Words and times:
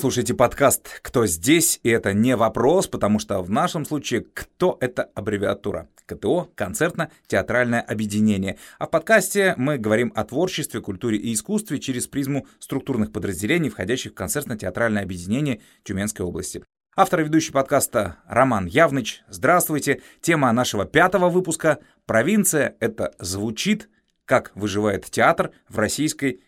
слушаете 0.00 0.32
подкаст 0.32 0.88
«Кто 1.02 1.26
здесь?» 1.26 1.78
И 1.82 1.90
это 1.90 2.14
не 2.14 2.34
вопрос, 2.34 2.86
потому 2.88 3.18
что 3.18 3.42
в 3.42 3.50
нашем 3.50 3.84
случае 3.84 4.24
«Кто»— 4.32 4.78
это 4.80 5.02
аббревиатура. 5.14 5.88
КТО— 6.06 6.48
концертно-театральное 6.54 7.82
объединение. 7.82 8.56
А 8.78 8.86
в 8.86 8.90
подкасте 8.90 9.52
мы 9.58 9.76
говорим 9.76 10.10
о 10.16 10.24
творчестве, 10.24 10.80
культуре 10.80 11.18
и 11.18 11.34
искусстве 11.34 11.78
через 11.78 12.06
призму 12.06 12.46
структурных 12.60 13.12
подразделений, 13.12 13.68
входящих 13.68 14.12
в 14.12 14.14
концертно-театральное 14.14 15.02
объединение 15.02 15.60
Тюменской 15.84 16.24
области. 16.24 16.64
Автор 16.96 17.20
и 17.20 17.24
ведущий 17.24 17.52
подкаста 17.52 18.16
Роман 18.26 18.64
Явныч. 18.64 19.22
Здравствуйте. 19.28 20.00
Тема 20.22 20.50
нашего 20.52 20.86
пятого 20.86 21.28
выпуска 21.28 21.78
«Провинция— 22.06 22.74
это 22.80 23.12
звучит, 23.18 23.90
как 24.24 24.50
выживает 24.54 25.04
театр 25.10 25.50
в 25.68 25.78
российской 25.78 26.40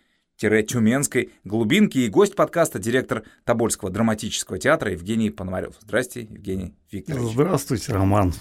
Тюменской 0.48 1.30
глубинки 1.44 1.98
и 1.98 2.08
гость 2.08 2.34
подкаста, 2.34 2.78
директор 2.78 3.22
Тобольского 3.44 3.90
драматического 3.90 4.58
театра 4.58 4.92
Евгений 4.92 5.30
Пономарев. 5.30 5.74
Здрасте, 5.80 6.22
Евгений 6.22 6.74
Викторович. 6.90 7.32
Здравствуйте, 7.32 7.92
Роман. 7.92 8.32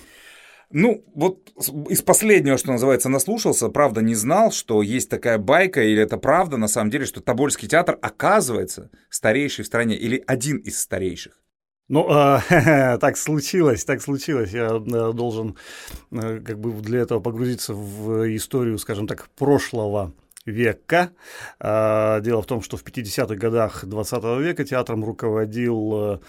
Ну, 0.73 1.03
вот 1.13 1.51
из 1.89 2.01
последнего, 2.01 2.57
что 2.57 2.71
называется, 2.71 3.09
наслушался, 3.09 3.69
правда, 3.69 4.01
не 4.01 4.15
знал, 4.15 4.51
что 4.51 4.81
есть 4.81 5.09
такая 5.09 5.37
байка, 5.37 5.83
или 5.83 6.01
это 6.01 6.17
правда, 6.17 6.57
на 6.57 6.67
самом 6.67 6.89
деле, 6.89 7.05
что 7.05 7.21
Тобольский 7.21 7.67
театр 7.67 7.97
оказывается 8.01 8.89
старейший 9.09 9.63
в 9.63 9.67
стране, 9.67 9.95
или 9.95 10.23
один 10.25 10.57
из 10.57 10.79
старейших. 10.79 11.41
Ну, 11.89 12.07
э, 12.09 12.97
так 13.01 13.17
случилось, 13.17 13.83
так 13.83 14.01
случилось. 14.01 14.53
Я 14.53 14.67
э, 14.67 15.13
должен 15.13 15.57
э, 16.11 16.39
как 16.39 16.57
бы 16.57 16.71
для 16.81 17.01
этого 17.01 17.19
погрузиться 17.19 17.73
в 17.73 18.33
историю, 18.33 18.77
скажем 18.77 19.07
так, 19.07 19.27
прошлого 19.35 20.13
века. 20.45 21.11
А, 21.59 22.19
дело 22.21 22.41
в 22.41 22.45
том, 22.45 22.61
что 22.61 22.77
в 22.77 22.83
50-х 22.83 23.35
годах 23.35 23.85
20 23.85 24.23
века 24.39 24.63
театром 24.63 25.03
руководил 25.03 26.13
э, 26.13 26.19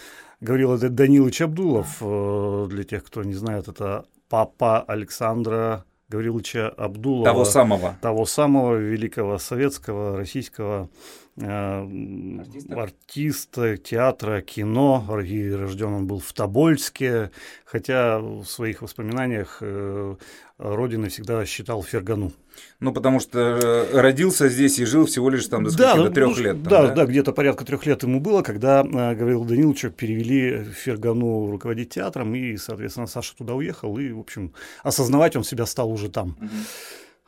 Гаврила 0.41 0.77
Данилович 0.79 1.43
Абдулов. 1.43 1.99
Э, 2.01 2.67
для 2.69 2.85
тех, 2.85 3.05
кто 3.05 3.23
не 3.23 3.35
знает, 3.35 3.69
это 3.69 4.07
папа 4.29 4.81
Александра 4.81 5.85
Гавриловича 6.13 6.69
Абдулова. 6.69 7.25
Того 7.25 7.45
самого. 7.45 7.97
Того 8.03 8.27
самого 8.27 8.77
великого 8.77 9.39
советского, 9.39 10.17
российского 10.17 10.91
э, 11.37 12.39
артиста? 12.41 12.83
артиста 12.83 13.77
театра, 13.79 14.43
кино. 14.43 15.05
Рожден 15.09 15.93
он 15.93 16.07
был 16.07 16.19
в 16.19 16.33
Тобольске, 16.33 17.31
хотя 17.65 18.19
в 18.19 18.45
своих 18.45 18.83
воспоминаниях 18.83 19.59
э, 19.63 20.17
родиной 20.63 21.09
всегда 21.09 21.45
считал 21.45 21.83
Фергану. 21.83 22.33
Ну, 22.81 22.93
потому 22.93 23.21
что 23.21 23.39
э, 23.39 24.01
родился 24.01 24.49
здесь 24.49 24.79
и 24.79 24.85
жил 24.85 25.07
всего 25.07 25.31
лишь 25.31 25.47
там 25.47 25.65
до, 25.65 25.77
да, 25.77 25.95
до 25.97 26.11
трех 26.11 26.37
ну, 26.37 26.43
лет. 26.43 26.53
Там, 26.55 26.63
да, 26.65 26.87
да, 26.89 26.95
да, 26.95 27.07
где-то 27.07 27.33
порядка 27.33 27.65
трех 27.65 27.85
лет 27.87 28.03
ему 28.03 28.21
было, 28.21 28.43
когда 28.43 28.83
э, 28.83 29.15
Гаврила 29.15 29.45
Даниловича 29.45 29.91
перевели 29.91 30.65
Фергану 30.65 31.51
руководить 31.51 31.91
театром, 31.91 32.35
и, 32.35 32.57
соответственно, 32.57 33.07
Саша 33.07 33.37
туда 33.37 33.55
уехал, 33.55 33.99
и, 33.99 34.13
в 34.13 34.21
общем, 34.21 34.53
осознавать 34.83 35.37
он 35.37 35.45
себя 35.45 35.67
стал 35.67 35.91
уже 35.91 36.09
там. 36.09 36.37
Угу. 36.41 36.49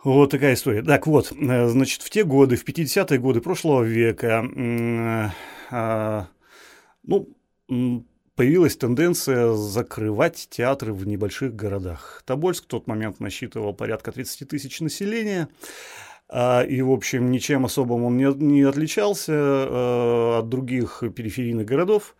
Вот 0.05 0.31
такая 0.31 0.55
история. 0.55 0.83
Так 0.83 1.07
вот, 1.07 1.33
э, 1.33 1.67
значит, 1.69 2.03
в 2.03 2.11
те 2.11 2.25
годы, 2.25 2.57
в 2.57 2.65
50-е 2.65 3.19
годы 3.19 3.41
прошлого 3.41 3.83
века, 3.83 4.45
э, 4.55 5.29
э, 5.71 6.23
ну, 7.05 7.29
появилась 8.37 8.77
тенденция 8.77 9.53
закрывать 9.53 10.49
театры 10.51 10.93
в 10.93 11.07
небольших 11.07 11.55
городах. 11.55 12.23
Тобольск 12.27 12.65
в 12.65 12.67
тот 12.67 12.87
момент 12.87 13.21
насчитывал 13.21 13.75
порядка 13.75 14.13
30 14.13 14.49
тысяч 14.49 14.81
населения. 14.81 15.49
А, 16.29 16.63
и, 16.63 16.81
в 16.83 16.91
общем, 16.91 17.31
ничем 17.31 17.65
особым 17.65 18.05
он 18.05 18.17
не, 18.17 18.63
отличался 18.63 19.33
э, 19.33 20.39
от 20.39 20.49
других 20.49 21.03
периферийных 21.15 21.67
городов. 21.67 22.17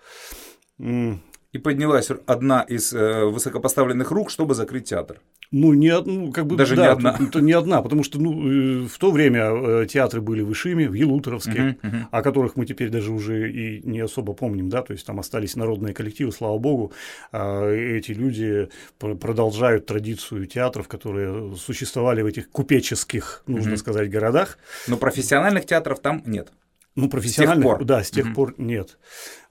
И 0.79 1.59
поднялась 1.59 2.11
одна 2.27 2.63
из 2.63 2.93
э, 2.93 3.25
высокопоставленных 3.25 4.11
рук, 4.11 4.31
чтобы 4.31 4.55
закрыть 4.55 4.89
театр. 4.89 5.21
Ну, 5.57 5.73
не, 5.73 5.97
ну, 6.01 6.33
как 6.33 6.47
бы, 6.47 6.57
Даже 6.57 6.75
да, 6.75 6.83
не 6.83 6.89
одна. 6.89 7.17
Это 7.21 7.41
не 7.41 7.53
одна, 7.53 7.81
потому 7.81 8.03
что 8.03 8.19
ну, 8.19 8.83
э, 8.83 8.89
в 8.89 8.99
то 8.99 9.13
время 9.13 9.53
э, 9.53 9.87
театры 9.87 10.21
были 10.21 10.43
в 10.43 10.53
Ишиме, 10.53 10.89
в 10.89 10.95
Елуторовске, 10.95 11.53
uh-huh, 11.53 11.81
uh-huh. 11.81 12.03
о 12.11 12.23
которых 12.23 12.57
мы 12.57 12.67
теперь 12.67 12.89
даже 12.89 13.13
уже 13.13 13.53
и 13.53 13.81
не 13.87 14.01
особо 14.01 14.33
помним, 14.33 14.69
да, 14.69 14.83
то 14.83 14.93
есть 14.93 15.07
там 15.07 15.21
остались 15.21 15.55
народные 15.55 15.95
коллективы, 15.95 16.33
слава 16.33 16.59
богу, 16.59 16.93
а 17.31 17.71
эти 17.71 18.11
люди 18.11 18.69
продолжают 18.99 19.87
традицию 19.87 20.47
театров, 20.47 20.89
которые 20.89 21.55
существовали 21.55 22.23
в 22.23 22.27
этих 22.27 22.51
купеческих, 22.51 23.45
нужно 23.47 23.75
uh-huh. 23.75 23.77
сказать, 23.77 24.11
городах. 24.11 24.59
Но 24.89 24.97
профессиональных 24.97 25.67
театров 25.67 26.01
там 26.01 26.25
нет. 26.27 26.49
Ну, 26.97 27.09
профессиональных, 27.09 27.65
с 27.65 27.69
тех 27.69 27.79
пор. 27.79 27.85
да, 27.85 28.05
с 28.05 28.11
тех 28.11 28.27
mm-hmm. 28.27 28.35
пор 28.35 28.55
нет. 28.57 28.99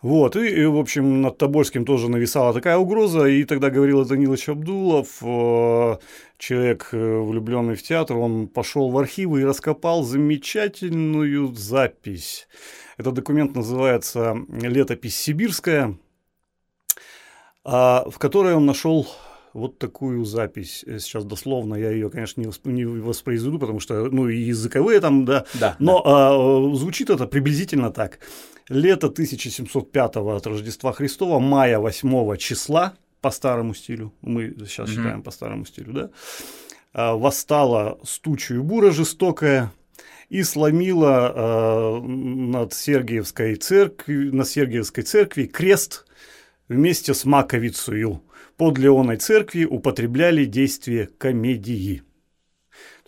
Вот, 0.02 0.38
и, 0.38 0.48
и, 0.48 0.66
в 0.66 0.78
общем, 0.78 1.22
над 1.22 1.38
Тобольским 1.38 1.86
тоже 1.86 2.10
нависала 2.10 2.54
такая 2.54 2.78
угроза, 2.78 3.26
и 3.26 3.44
тогда 3.44 3.70
говорил 3.70 4.06
Данилович 4.06 4.50
Абдулов, 4.50 5.18
э, 5.22 5.98
человек, 6.38 6.90
э, 6.94 7.20
влюбленный 7.20 7.76
в 7.76 7.84
театр, 7.84 8.16
он 8.16 8.48
пошел 8.48 8.90
в 8.90 8.98
архивы 8.98 9.42
и 9.42 9.46
раскопал 9.46 10.04
замечательную 10.04 11.54
запись. 11.54 12.48
Этот 12.98 13.16
документ 13.16 13.56
называется 13.56 14.38
«Летопись 14.50 15.18
сибирская», 15.18 15.98
а, 17.66 18.06
в 18.10 18.20
которой 18.20 18.54
он 18.54 18.66
нашел 18.66 19.08
вот 19.54 19.78
такую 19.78 20.26
запись. 20.26 20.84
Э, 20.88 21.00
сейчас 21.00 21.26
дословно 21.26 21.76
я 21.76 21.92
ее, 21.92 22.10
конечно, 22.10 22.42
не, 22.42 22.48
восп... 22.48 22.66
не 22.66 22.86
воспроизведу, 22.86 23.60
потому 23.60 23.80
что, 23.80 24.10
ну, 24.10 24.28
и 24.28 24.38
языковые 24.38 25.00
там, 25.00 25.26
да. 25.26 25.46
да 25.54 25.76
но 25.80 26.02
да. 26.04 26.32
А, 26.32 26.76
звучит 26.76 27.10
это 27.10 27.28
приблизительно 27.28 27.92
так. 27.92 28.20
Лето 28.70 29.08
1705 29.08 30.16
от 30.18 30.48
Рождества 30.48 30.94
Христова, 30.94 31.40
мая 31.40 31.80
8 31.80 32.38
числа, 32.38 32.94
по 33.22 33.32
старому 33.32 33.74
стилю, 33.74 34.14
мы 34.22 34.54
сейчас 34.68 34.90
mm 34.90 34.92
считаем 34.92 35.24
по 35.24 35.32
старому 35.32 35.66
стилю, 35.66 35.94
да, 35.94 36.10
а, 36.94 37.16
восстала 37.16 38.00
стучью 38.04 38.64
бура 38.64 38.92
жестокая, 38.92 39.72
и 40.30 40.42
сломила 40.42 41.32
э, 41.36 42.08
над 42.08 42.74
Сергиевской 42.74 43.54
церкви, 43.56 44.32
на 44.32 44.46
Сергиевской 44.46 45.04
церкви 45.04 45.46
крест 45.46 46.06
вместе 46.68 47.14
с 47.14 47.24
маковицею 47.26 48.24
под 48.58 48.78
Леоной 48.78 49.18
церкви 49.18 49.66
употребляли 49.66 50.46
действие 50.46 51.08
комедии. 51.18 52.04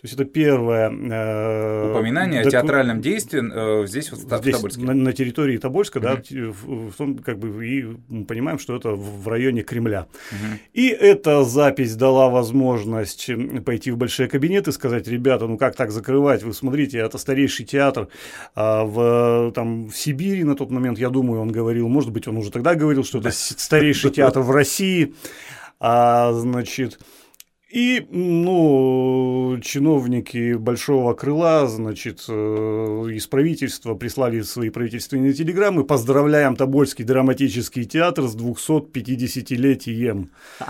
То 0.06 0.08
есть 0.08 0.20
это 0.20 0.24
первое 0.24 0.88
э, 0.88 1.90
упоминание 1.90 2.44
доку... 2.44 2.56
о 2.56 2.60
театральном 2.60 3.00
действии 3.00 3.42
э, 3.42 3.86
здесь 3.88 4.12
вот 4.12 4.20
здесь, 4.20 4.54
в 4.54 4.56
Тобольске. 4.58 4.82
На, 4.82 4.94
на 4.94 5.12
территории 5.12 5.58
Тобольска, 5.58 5.98
mm-hmm. 5.98 6.26
да, 6.30 6.52
в, 6.52 6.90
в 6.90 6.94
том, 6.94 7.18
как 7.18 7.40
бы 7.40 7.66
и 7.66 7.84
мы 8.08 8.24
понимаем, 8.24 8.60
что 8.60 8.76
это 8.76 8.90
в 8.90 9.26
районе 9.26 9.62
Кремля. 9.62 10.06
Mm-hmm. 10.30 10.58
И 10.74 10.88
эта 10.90 11.42
запись 11.42 11.96
дала 11.96 12.28
возможность 12.28 13.28
пойти 13.64 13.90
в 13.90 13.96
большие 13.96 14.28
кабинеты 14.28 14.70
и 14.70 14.72
сказать, 14.72 15.08
ребята, 15.08 15.48
ну 15.48 15.58
как 15.58 15.74
так 15.74 15.90
закрывать? 15.90 16.44
Вы 16.44 16.52
смотрите, 16.52 16.98
это 16.98 17.18
старейший 17.18 17.66
театр 17.66 18.06
а 18.54 18.84
в 18.84 19.50
там 19.56 19.88
в 19.88 19.96
Сибири 19.96 20.44
на 20.44 20.54
тот 20.54 20.70
момент, 20.70 21.00
я 21.00 21.10
думаю, 21.10 21.40
он 21.40 21.50
говорил, 21.50 21.88
может 21.88 22.12
быть, 22.12 22.28
он 22.28 22.36
уже 22.36 22.52
тогда 22.52 22.76
говорил, 22.76 23.02
что 23.02 23.18
это 23.18 23.32
старейший 23.32 24.12
театр 24.12 24.42
в 24.42 24.52
России, 24.52 25.14
а 25.80 26.32
значит 26.32 27.00
и, 27.68 28.06
ну, 28.10 29.58
чиновники 29.60 30.54
большого 30.54 31.14
крыла, 31.14 31.66
значит, 31.66 32.24
э, 32.28 32.32
из 32.32 33.26
правительства 33.26 33.94
прислали 33.94 34.42
свои 34.42 34.70
правительственные 34.70 35.32
телеграммы. 35.32 35.82
Поздравляем 35.82 36.54
Тобольский 36.54 37.04
драматический 37.04 37.84
театр 37.84 38.24
с 38.28 38.36
250-летием. 38.36 40.28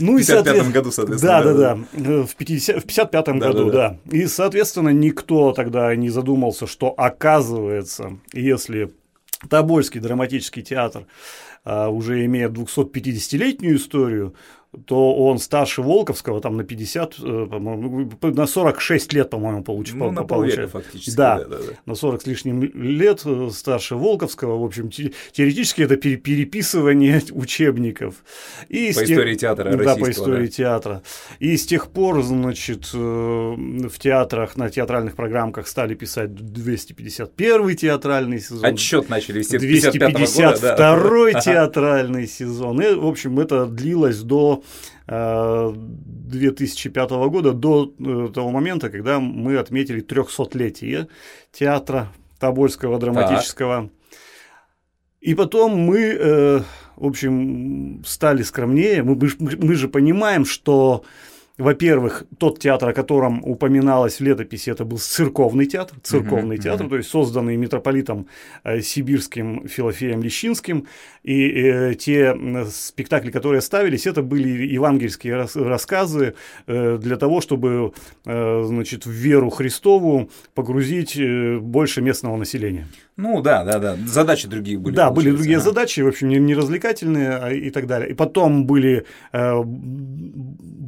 Ну, 0.00 0.16
в 0.16 0.18
55 0.18 0.70
году, 0.70 0.92
соответственно. 0.92 1.42
Да, 1.42 1.52
да, 1.52 1.54
да. 1.54 1.78
да. 1.92 2.22
В, 2.22 2.36
50, 2.36 2.84
в 2.84 2.86
55 2.86 3.24
да, 3.24 3.32
году, 3.32 3.64
да, 3.64 3.72
да. 3.72 3.98
да. 4.04 4.16
И, 4.16 4.26
соответственно, 4.26 4.90
никто 4.90 5.50
тогда 5.50 5.92
не 5.96 6.08
задумался, 6.08 6.68
что 6.68 6.94
оказывается, 6.96 8.16
если 8.32 8.92
Тобольский 9.50 10.00
драматический 10.00 10.62
театр 10.62 11.06
а, 11.64 11.88
уже 11.88 12.24
имеет 12.24 12.52
250-летнюю 12.52 13.76
историю, 13.76 14.34
то 14.86 15.14
он 15.14 15.38
старше 15.38 15.80
Волковского, 15.80 16.42
там 16.42 16.58
на 16.58 16.64
50, 16.64 17.14
э, 17.18 17.46
по-моему, 17.50 18.10
ну, 18.20 18.34
на 18.34 18.46
46 18.46 19.12
лет, 19.14 19.30
по-моему, 19.30 19.64
получ... 19.64 19.92
ну, 19.94 20.10
на 20.10 20.24
получает. 20.24 20.70
фактически. 20.70 21.16
Да, 21.16 21.38
да, 21.38 21.44
да, 21.44 21.56
да, 21.56 21.72
на 21.86 21.94
40 21.94 22.22
с 22.22 22.26
лишним 22.26 22.62
лет 22.62 23.22
э, 23.24 23.48
старше 23.50 23.96
Волковского. 23.96 24.58
В 24.58 24.64
общем, 24.64 24.90
теоретически 24.90 25.82
это 25.82 25.96
переписывание 25.96 27.22
учебников. 27.30 28.16
И 28.68 28.92
по 28.92 29.04
истории 29.04 29.32
тех... 29.32 29.40
театра 29.40 29.74
Да, 29.74 29.96
по 29.96 30.10
истории 30.10 30.46
да. 30.46 30.52
театра. 30.52 31.02
И 31.38 31.56
с 31.56 31.66
тех 31.66 31.88
пор, 31.88 32.22
значит, 32.22 32.90
э, 32.92 32.98
в 32.98 33.98
театрах, 33.98 34.56
на 34.58 34.68
театральных 34.68 35.16
программках 35.16 35.66
стали 35.66 35.94
писать 35.94 36.34
251 36.34 37.74
театральный 37.74 38.40
сезон. 38.40 38.66
Отчет 38.66 39.08
начали 39.08 39.38
вести 39.38 39.56
252 39.56 41.32
да. 41.32 41.40
театральный 41.44 42.26
сезон. 42.26 42.82
И, 42.82 42.94
в 42.94 43.06
общем, 43.06 43.40
это 43.40 43.64
длилось 43.64 44.18
до 44.18 44.57
2005 45.06 47.10
э, 47.10 47.28
года, 47.28 47.52
до 47.52 47.92
э, 47.98 48.28
того 48.32 48.50
момента, 48.50 48.90
когда 48.90 49.20
мы 49.20 49.58
отметили 49.58 50.04
300-летие 50.04 51.08
театра 51.52 52.12
Тобольского 52.38 52.98
драматического. 52.98 53.90
И 55.20 55.34
потом 55.34 55.76
мы, 55.76 55.98
э, 55.98 56.60
в 56.96 57.06
общем, 57.06 58.02
стали 58.06 58.42
скромнее. 58.42 59.02
Мы, 59.02 59.16
мы, 59.16 59.56
мы 59.60 59.74
же 59.74 59.88
понимаем, 59.88 60.44
что 60.44 61.04
во-первых, 61.58 62.24
тот 62.38 62.60
театр, 62.60 62.88
о 62.88 62.92
котором 62.92 63.42
упоминалось 63.44 64.20
в 64.20 64.24
летописи, 64.24 64.70
это 64.70 64.84
был 64.84 64.98
церковный 64.98 65.66
театр, 65.66 65.98
церковный 66.02 66.56
uh-huh, 66.56 66.62
театр, 66.62 66.86
uh-huh. 66.86 66.90
то 66.90 66.96
есть 66.96 67.10
созданный 67.10 67.56
митрополитом 67.56 68.26
э, 68.64 68.80
сибирским 68.80 69.66
Филофеем 69.66 70.22
Лещинским, 70.22 70.86
и 71.24 71.48
э, 71.48 71.94
те 71.94 72.36
спектакли, 72.70 73.30
которые 73.30 73.60
ставились, 73.60 74.06
это 74.06 74.22
были 74.22 74.48
евангельские 74.72 75.34
рас- 75.34 75.56
рассказы 75.56 76.34
э, 76.66 76.98
для 76.98 77.16
того, 77.16 77.40
чтобы, 77.40 77.92
э, 78.24 78.62
значит, 78.64 79.04
в 79.06 79.10
веру 79.10 79.50
Христову 79.50 80.30
погрузить 80.54 81.16
э, 81.16 81.58
больше 81.58 82.02
местного 82.02 82.36
населения. 82.36 82.86
Ну 83.18 83.42
да, 83.42 83.64
да, 83.64 83.80
да. 83.80 83.96
Задачи 84.06 84.46
другие 84.46 84.78
были. 84.78 84.94
Да, 84.94 85.10
были 85.10 85.32
другие 85.32 85.56
а. 85.56 85.60
задачи, 85.60 86.02
в 86.02 86.06
общем, 86.06 86.28
не, 86.28 86.38
не 86.38 86.54
развлекательные 86.54 87.30
а, 87.30 87.52
и 87.52 87.70
так 87.70 87.88
далее. 87.88 88.10
И 88.10 88.14
потом 88.14 88.64
были 88.64 89.06
э, 89.32 89.62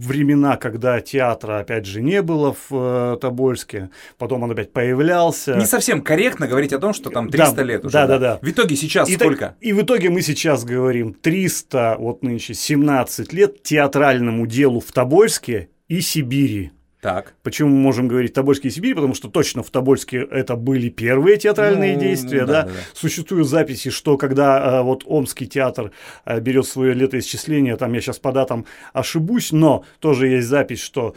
времена, 0.07 0.57
когда 0.57 1.01
театра, 1.01 1.61
опять 1.61 1.87
же, 1.87 2.03
не 2.03 2.23
было 2.23 2.55
в 2.55 3.15
э, 3.15 3.19
Тобольске. 3.21 3.91
Потом 4.19 4.43
он 4.43 4.51
опять 4.51 4.73
появлялся. 4.73 5.57
Не 5.57 5.67
совсем 5.67 6.03
корректно 6.03 6.47
говорить 6.47 6.73
о 6.73 6.79
том, 6.79 6.93
что 6.95 7.11
там 7.11 7.29
300 7.29 7.55
да, 7.55 7.63
лет 7.63 7.85
уже. 7.85 7.93
Да, 7.93 8.07
да, 8.07 8.19
да. 8.19 8.39
В 8.43 8.49
итоге 8.49 8.77
сейчас 8.77 9.09
и 9.09 9.15
сколько? 9.15 9.39
Так, 9.39 9.57
и 9.61 9.73
в 9.73 9.83
итоге 9.83 10.11
мы 10.11 10.23
сейчас 10.23 10.65
говорим 10.65 11.15
300, 11.15 11.97
вот 11.99 12.23
нынче 12.23 12.55
17 12.55 13.33
лет 13.33 13.63
театральному 13.63 14.47
делу 14.47 14.81
в 14.81 14.93
Тобольске 14.93 15.69
и 15.89 16.01
Сибири. 16.01 16.73
Так. 17.01 17.35
Почему 17.43 17.71
мы 17.71 17.77
можем 17.77 18.09
говорить 18.09 18.35
Тобольский 18.35 18.69
и 18.69 18.73
Сибирь? 18.73 18.95
Потому 18.95 19.15
что 19.15 19.29
точно 19.29 19.63
в 19.63 19.71
Тобольске 19.71 20.19
это 20.31 20.55
были 20.57 20.91
первые 20.91 21.39
театральные 21.39 21.95
ну, 21.95 22.01
действия. 22.01 22.41
Да, 22.41 22.47
да? 22.47 22.63
Да, 22.63 22.69
да. 22.69 22.75
Существуют 22.93 23.49
записи, 23.49 23.89
что 23.91 24.19
когда 24.19 24.81
э, 24.81 24.83
вот 24.83 25.05
Омский 25.07 25.47
театр 25.47 25.93
э, 26.27 26.41
берет 26.41 26.67
свое 26.67 26.93
летоисчисление, 26.93 27.77
там 27.77 27.95
я 27.95 28.01
сейчас 28.03 28.19
по 28.19 28.33
датам 28.33 28.67
ошибусь, 28.93 29.51
но 29.51 29.85
тоже 29.99 30.29
есть 30.29 30.49
запись, 30.49 30.81
что 30.81 31.15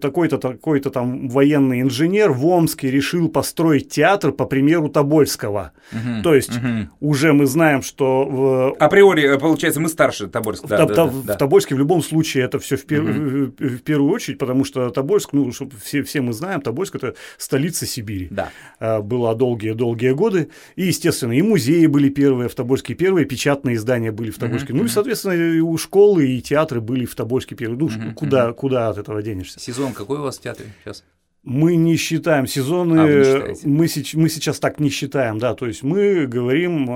такой-то 0.00 0.38
такой-то 0.38 0.90
там 0.90 1.28
военный 1.28 1.80
инженер 1.80 2.30
в 2.30 2.46
Омске 2.46 2.90
решил 2.90 3.28
построить 3.28 3.88
театр 3.88 4.32
по 4.32 4.46
примеру 4.46 4.88
Тобольского. 4.88 5.72
Угу, 5.92 6.22
То 6.22 6.34
есть 6.34 6.56
угу. 6.56 6.88
уже 7.00 7.32
мы 7.32 7.46
знаем, 7.46 7.82
что... 7.82 8.24
В... 8.24 8.76
Априори, 8.78 9.34
э, 9.34 9.38
получается, 9.38 9.80
мы 9.80 9.88
старше 9.88 10.28
Тобольска. 10.28 10.68
Да, 10.68 10.84
в, 10.84 10.88
да, 10.88 10.94
да, 10.94 11.04
в, 11.06 11.24
да. 11.24 11.34
в 11.34 11.38
Тобольске 11.38 11.74
в 11.74 11.78
любом 11.78 12.02
случае 12.02 12.44
это 12.44 12.58
все 12.58 12.76
в, 12.76 12.84
пер... 12.84 13.02
угу. 13.02 13.52
в 13.58 13.78
первую 13.78 14.12
очередь, 14.12 14.38
потому 14.38 14.64
что 14.64 14.83
Тобольск, 14.90 15.32
ну, 15.32 15.52
чтобы 15.52 15.72
все, 15.82 16.02
все 16.02 16.20
мы 16.20 16.32
знаем, 16.32 16.60
Тобольск– 16.60 16.94
это 16.96 17.14
столица 17.38 17.86
Сибири. 17.86 18.28
Да. 18.30 18.50
А, 18.80 19.00
была 19.00 19.34
долгие-долгие 19.34 20.12
годы. 20.12 20.50
И, 20.76 20.86
естественно, 20.86 21.32
и 21.32 21.42
музеи 21.42 21.86
были 21.86 22.08
первые 22.08 22.48
в 22.48 22.54
Тобольске, 22.54 22.94
первые 22.94 23.26
печатные 23.26 23.76
издания 23.76 24.12
были 24.12 24.30
в 24.30 24.38
Тобольске. 24.38 24.72
Mm-hmm. 24.72 24.76
Ну, 24.76 24.84
и, 24.84 24.88
соответственно, 24.88 25.32
и 25.32 25.60
у 25.60 25.76
школы, 25.78 26.26
и 26.26 26.40
театры 26.40 26.80
были 26.80 27.04
в 27.04 27.14
Тобольске 27.14 27.54
первые. 27.54 27.78
Ну, 27.78 27.88
mm-hmm. 27.88 28.14
куда, 28.14 28.52
куда 28.52 28.88
от 28.88 28.98
этого 28.98 29.22
денешься? 29.22 29.60
Сезон 29.60 29.92
какой 29.92 30.18
у 30.18 30.22
вас 30.22 30.38
в 30.38 30.42
театре 30.42 30.72
сейчас? 30.82 31.04
Мы 31.44 31.76
не 31.76 31.96
считаем 31.96 32.46
сезоны, 32.46 33.00
а, 33.00 33.52
мы, 33.64 33.86
мы 34.14 34.28
сейчас 34.30 34.58
так 34.58 34.80
не 34.80 34.88
считаем, 34.88 35.38
да, 35.38 35.54
то 35.54 35.66
есть 35.66 35.82
мы 35.82 36.26
говорим 36.26 36.86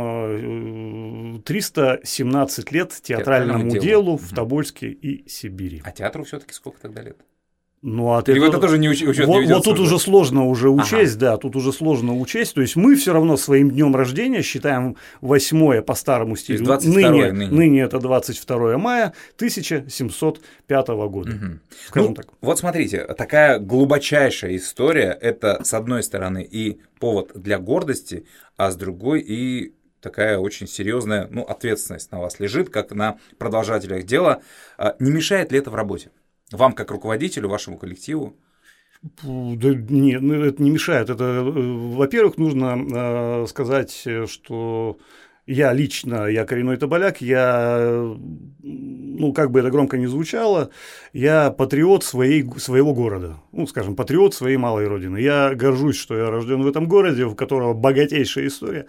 317 1.42 2.64
э, 2.64 2.74
лет 2.74 2.88
театральному, 3.02 3.68
театральному 3.68 3.70
делу, 3.70 3.82
делу 3.82 4.16
в 4.16 4.30
Тобольске 4.34 4.88
и 4.88 5.28
Сибири. 5.28 5.82
А 5.84 5.90
театру 5.92 6.24
все-таки 6.24 6.54
сколько 6.54 6.80
тогда 6.80 7.02
лет? 7.02 7.18
Ну, 7.80 8.12
а 8.12 8.22
Или 8.26 8.38
это, 8.38 8.56
это 8.56 8.58
тоже 8.58 8.78
не 8.78 8.88
уч... 8.88 9.02
учет 9.02 9.26
вот, 9.26 9.40
не 9.40 9.54
вот 9.54 9.62
тут 9.62 9.78
уже 9.78 10.00
сложно 10.00 10.46
уже 10.46 10.68
учесть, 10.68 11.16
ага. 11.16 11.20
да, 11.20 11.36
тут 11.36 11.54
уже 11.54 11.72
сложно 11.72 12.18
учесть. 12.18 12.54
То 12.54 12.60
есть 12.60 12.74
мы 12.74 12.96
все 12.96 13.12
равно 13.12 13.36
своим 13.36 13.70
днем 13.70 13.94
рождения 13.94 14.42
считаем 14.42 14.96
8 15.20 15.82
по 15.82 15.94
старому 15.94 16.34
стилю. 16.34 16.64
22 16.64 16.92
ныне, 16.92 17.32
ныне. 17.32 17.50
ныне 17.50 17.80
это 17.82 18.00
22 18.00 18.78
мая 18.78 19.12
1705 19.36 20.88
года. 20.88 21.30
Угу. 21.30 21.58
Скажем 21.86 22.08
ну, 22.10 22.14
так. 22.14 22.26
Вот 22.40 22.58
смотрите, 22.58 23.04
такая 23.16 23.60
глубочайшая 23.60 24.56
история. 24.56 25.16
Это 25.20 25.62
с 25.62 25.72
одной 25.72 26.02
стороны 26.02 26.42
и 26.42 26.80
повод 26.98 27.30
для 27.36 27.60
гордости, 27.60 28.26
а 28.56 28.72
с 28.72 28.76
другой 28.76 29.20
и 29.20 29.72
такая 30.00 30.38
очень 30.38 30.66
серьезная 30.66 31.28
ну, 31.30 31.42
ответственность 31.42 32.10
на 32.10 32.18
вас 32.18 32.40
лежит, 32.40 32.70
как 32.70 32.90
на 32.90 33.18
продолжателях 33.38 34.04
дела. 34.04 34.42
А 34.78 34.96
не 34.98 35.12
мешает 35.12 35.52
ли 35.52 35.58
это 35.60 35.70
в 35.70 35.76
работе? 35.76 36.10
Вам, 36.52 36.72
как 36.72 36.90
руководителю, 36.90 37.48
вашему 37.48 37.78
коллективу? 37.78 38.36
Да 39.22 39.68
нет, 39.74 40.22
ну, 40.22 40.34
это 40.34 40.62
не 40.62 40.70
мешает. 40.70 41.10
Это, 41.10 41.24
э, 41.24 41.42
во-первых, 41.42 42.36
нужно 42.36 42.76
э, 42.76 43.46
сказать, 43.46 44.06
что 44.26 44.98
я 45.46 45.72
лично, 45.72 46.26
я 46.26 46.44
коренной 46.44 46.76
табаляк, 46.76 47.20
я, 47.20 48.16
ну, 49.18 49.32
как 49.32 49.50
бы 49.50 49.60
это 49.60 49.70
громко 49.70 49.98
не 49.98 50.06
звучало, 50.06 50.70
я 51.12 51.50
патриот 51.50 52.04
своей, 52.04 52.48
своего 52.58 52.94
города, 52.94 53.40
ну, 53.52 53.66
скажем, 53.66 53.96
патриот 53.96 54.34
своей 54.34 54.56
малой 54.56 54.86
родины. 54.86 55.18
Я 55.18 55.54
горжусь, 55.54 55.96
что 55.96 56.16
я 56.16 56.30
рожден 56.30 56.62
в 56.62 56.66
этом 56.66 56.86
городе, 56.86 57.26
в 57.26 57.34
которого 57.34 57.74
богатейшая 57.74 58.46
история. 58.46 58.86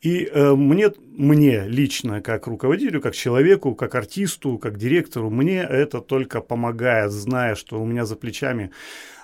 И 0.00 0.30
э, 0.32 0.54
мне, 0.54 0.92
мне 1.16 1.64
лично, 1.66 2.22
как 2.22 2.46
руководителю, 2.46 3.00
как 3.00 3.14
человеку, 3.14 3.74
как 3.74 3.94
артисту, 3.94 4.58
как 4.58 4.78
директору, 4.78 5.30
мне 5.30 5.60
это 5.60 6.00
только 6.00 6.40
помогает, 6.40 7.10
зная, 7.10 7.54
что 7.54 7.80
у 7.80 7.84
меня 7.84 8.04
за 8.04 8.16
плечами, 8.16 8.70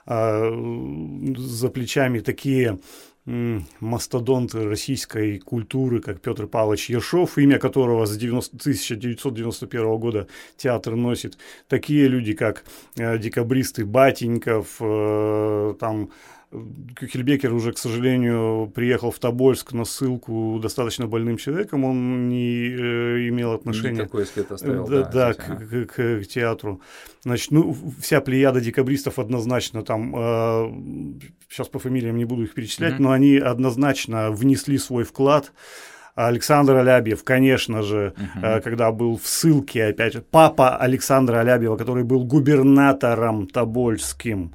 э, 0.06 1.34
за 1.36 1.68
плечами 1.68 2.18
такие 2.18 2.78
мастодонты 3.80 4.64
российской 4.64 5.38
культуры, 5.38 6.00
как 6.00 6.20
Петр 6.20 6.46
Павлович 6.46 6.88
Ершов, 6.90 7.36
имя 7.36 7.58
которого 7.58 8.06
с 8.06 8.16
90, 8.16 8.56
1991 8.56 9.98
года 9.98 10.28
театр 10.56 10.96
носит. 10.96 11.36
Такие 11.68 12.08
люди, 12.08 12.32
как 12.32 12.64
э, 12.96 13.18
декабристы 13.18 13.84
Батеньков, 13.84 14.76
э, 14.80 15.74
там 15.78 16.10
Кюхельбекер 16.50 17.52
уже, 17.52 17.72
к 17.72 17.78
сожалению, 17.78 18.72
приехал 18.74 19.10
в 19.10 19.18
Тобольск 19.18 19.72
на 19.72 19.84
ссылку 19.84 20.58
достаточно 20.62 21.06
больным 21.06 21.36
человеком, 21.36 21.84
он 21.84 22.28
не 22.30 22.68
э, 22.70 23.28
имел 23.28 23.52
отношения 23.52 24.02
Никакой 24.02 24.24
след 24.24 24.50
оставил, 24.50 24.86
да, 24.86 25.02
да, 25.02 25.10
да, 25.10 25.34
к, 25.34 25.44
к, 25.44 25.86
к, 25.86 26.22
к 26.22 26.26
театру. 26.26 26.80
Значит, 27.22 27.50
ну, 27.50 27.76
вся 28.00 28.22
плеяда 28.22 28.62
декабристов 28.62 29.18
однозначно 29.18 29.82
там, 29.82 30.14
э, 30.16 30.72
сейчас 31.50 31.68
по 31.68 31.78
фамилиям 31.78 32.16
не 32.16 32.24
буду 32.24 32.44
их 32.44 32.54
перечислять, 32.54 32.94
mm-hmm. 32.94 33.02
но 33.02 33.12
они 33.12 33.36
однозначно 33.36 34.30
внесли 34.30 34.78
свой 34.78 35.04
вклад. 35.04 35.52
Александр 36.14 36.76
Алябьев, 36.76 37.22
конечно 37.22 37.82
же, 37.82 38.12
uh-huh. 38.16 38.60
когда 38.62 38.90
был 38.90 39.16
в 39.16 39.24
ссылке, 39.24 39.84
опять 39.84 40.14
же, 40.14 40.20
папа 40.20 40.76
Александра 40.76 41.38
Алябьева, 41.38 41.76
который 41.76 42.02
был 42.02 42.24
губернатором 42.24 43.46
Тобольским, 43.46 44.52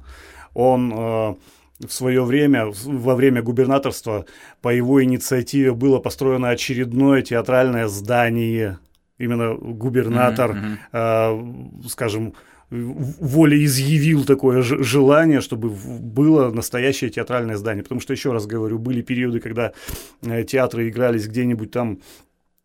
он 0.52 0.92
э, 0.94 1.34
в 1.80 1.92
свое 1.92 2.24
время, 2.24 2.66
во 2.84 3.14
время 3.14 3.42
губернаторства, 3.42 4.26
по 4.62 4.68
его 4.68 5.02
инициативе 5.02 5.72
было 5.72 5.98
построено 5.98 6.50
очередное 6.50 7.22
театральное 7.22 7.88
здание. 7.88 8.78
Именно 9.18 9.54
губернатор, 9.54 10.78
mm-hmm. 10.92 11.82
э, 11.82 11.88
скажем, 11.88 12.34
волеизъявил 12.70 14.24
такое 14.24 14.62
желание, 14.62 15.40
чтобы 15.40 15.70
было 15.70 16.50
настоящее 16.50 17.10
театральное 17.10 17.56
здание. 17.56 17.82
Потому 17.82 18.00
что, 18.00 18.12
еще 18.12 18.32
раз 18.32 18.46
говорю, 18.46 18.78
были 18.78 19.02
периоды, 19.02 19.40
когда 19.40 19.72
э, 20.22 20.44
театры 20.44 20.88
игрались 20.88 21.28
где-нибудь 21.28 21.70
там 21.70 22.00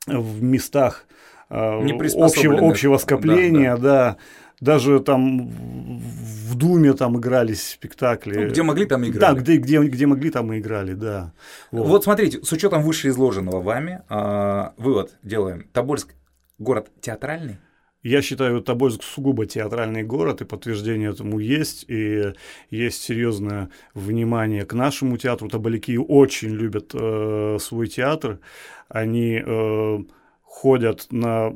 в 0.07 0.41
местах 0.41 1.05
э, 1.49 1.55
общего, 1.55 2.67
общего 2.67 2.97
скопления, 2.97 3.75
да, 3.75 3.81
да. 3.81 4.11
да 4.11 4.17
даже 4.59 4.99
там 4.99 5.49
в 5.49 6.55
Думе 6.55 6.93
там 6.93 7.17
игрались 7.17 7.71
спектакли. 7.71 8.45
Ну, 8.45 8.49
где 8.49 8.63
могли, 8.63 8.85
там 8.85 9.03
играли. 9.05 9.19
Да, 9.19 9.33
где, 9.33 9.57
где, 9.57 9.79
где 9.79 10.05
могли, 10.05 10.29
там 10.29 10.51
и 10.53 10.59
играли, 10.59 10.93
да. 10.93 11.33
Вот. 11.71 11.87
вот 11.87 12.03
смотрите, 12.03 12.43
с 12.43 12.51
учетом 12.51 12.83
вышеизложенного 12.83 13.61
вами, 13.61 14.01
э, 14.09 14.69
вывод 14.77 15.17
делаем. 15.23 15.67
Тобольск 15.71 16.13
город 16.57 16.91
театральный? 17.01 17.57
Я 18.01 18.21
считаю, 18.21 18.61
Тобольск 18.61 19.03
сугубо 19.03 19.45
театральный 19.45 20.03
город, 20.03 20.41
и 20.41 20.45
подтверждение 20.45 21.09
этому 21.09 21.39
есть. 21.39 21.83
И 21.89 22.33
есть 22.69 23.01
серьезное 23.01 23.69
внимание 23.93 24.65
к 24.65 24.73
нашему 24.73 25.17
театру. 25.17 25.49
Тоболяки 25.49 25.97
очень 25.97 26.49
любят 26.49 26.91
э, 26.93 27.57
свой 27.59 27.87
театр. 27.87 28.39
Они 28.87 29.41
э, 29.45 29.99
ходят 30.49 31.07
на 31.11 31.53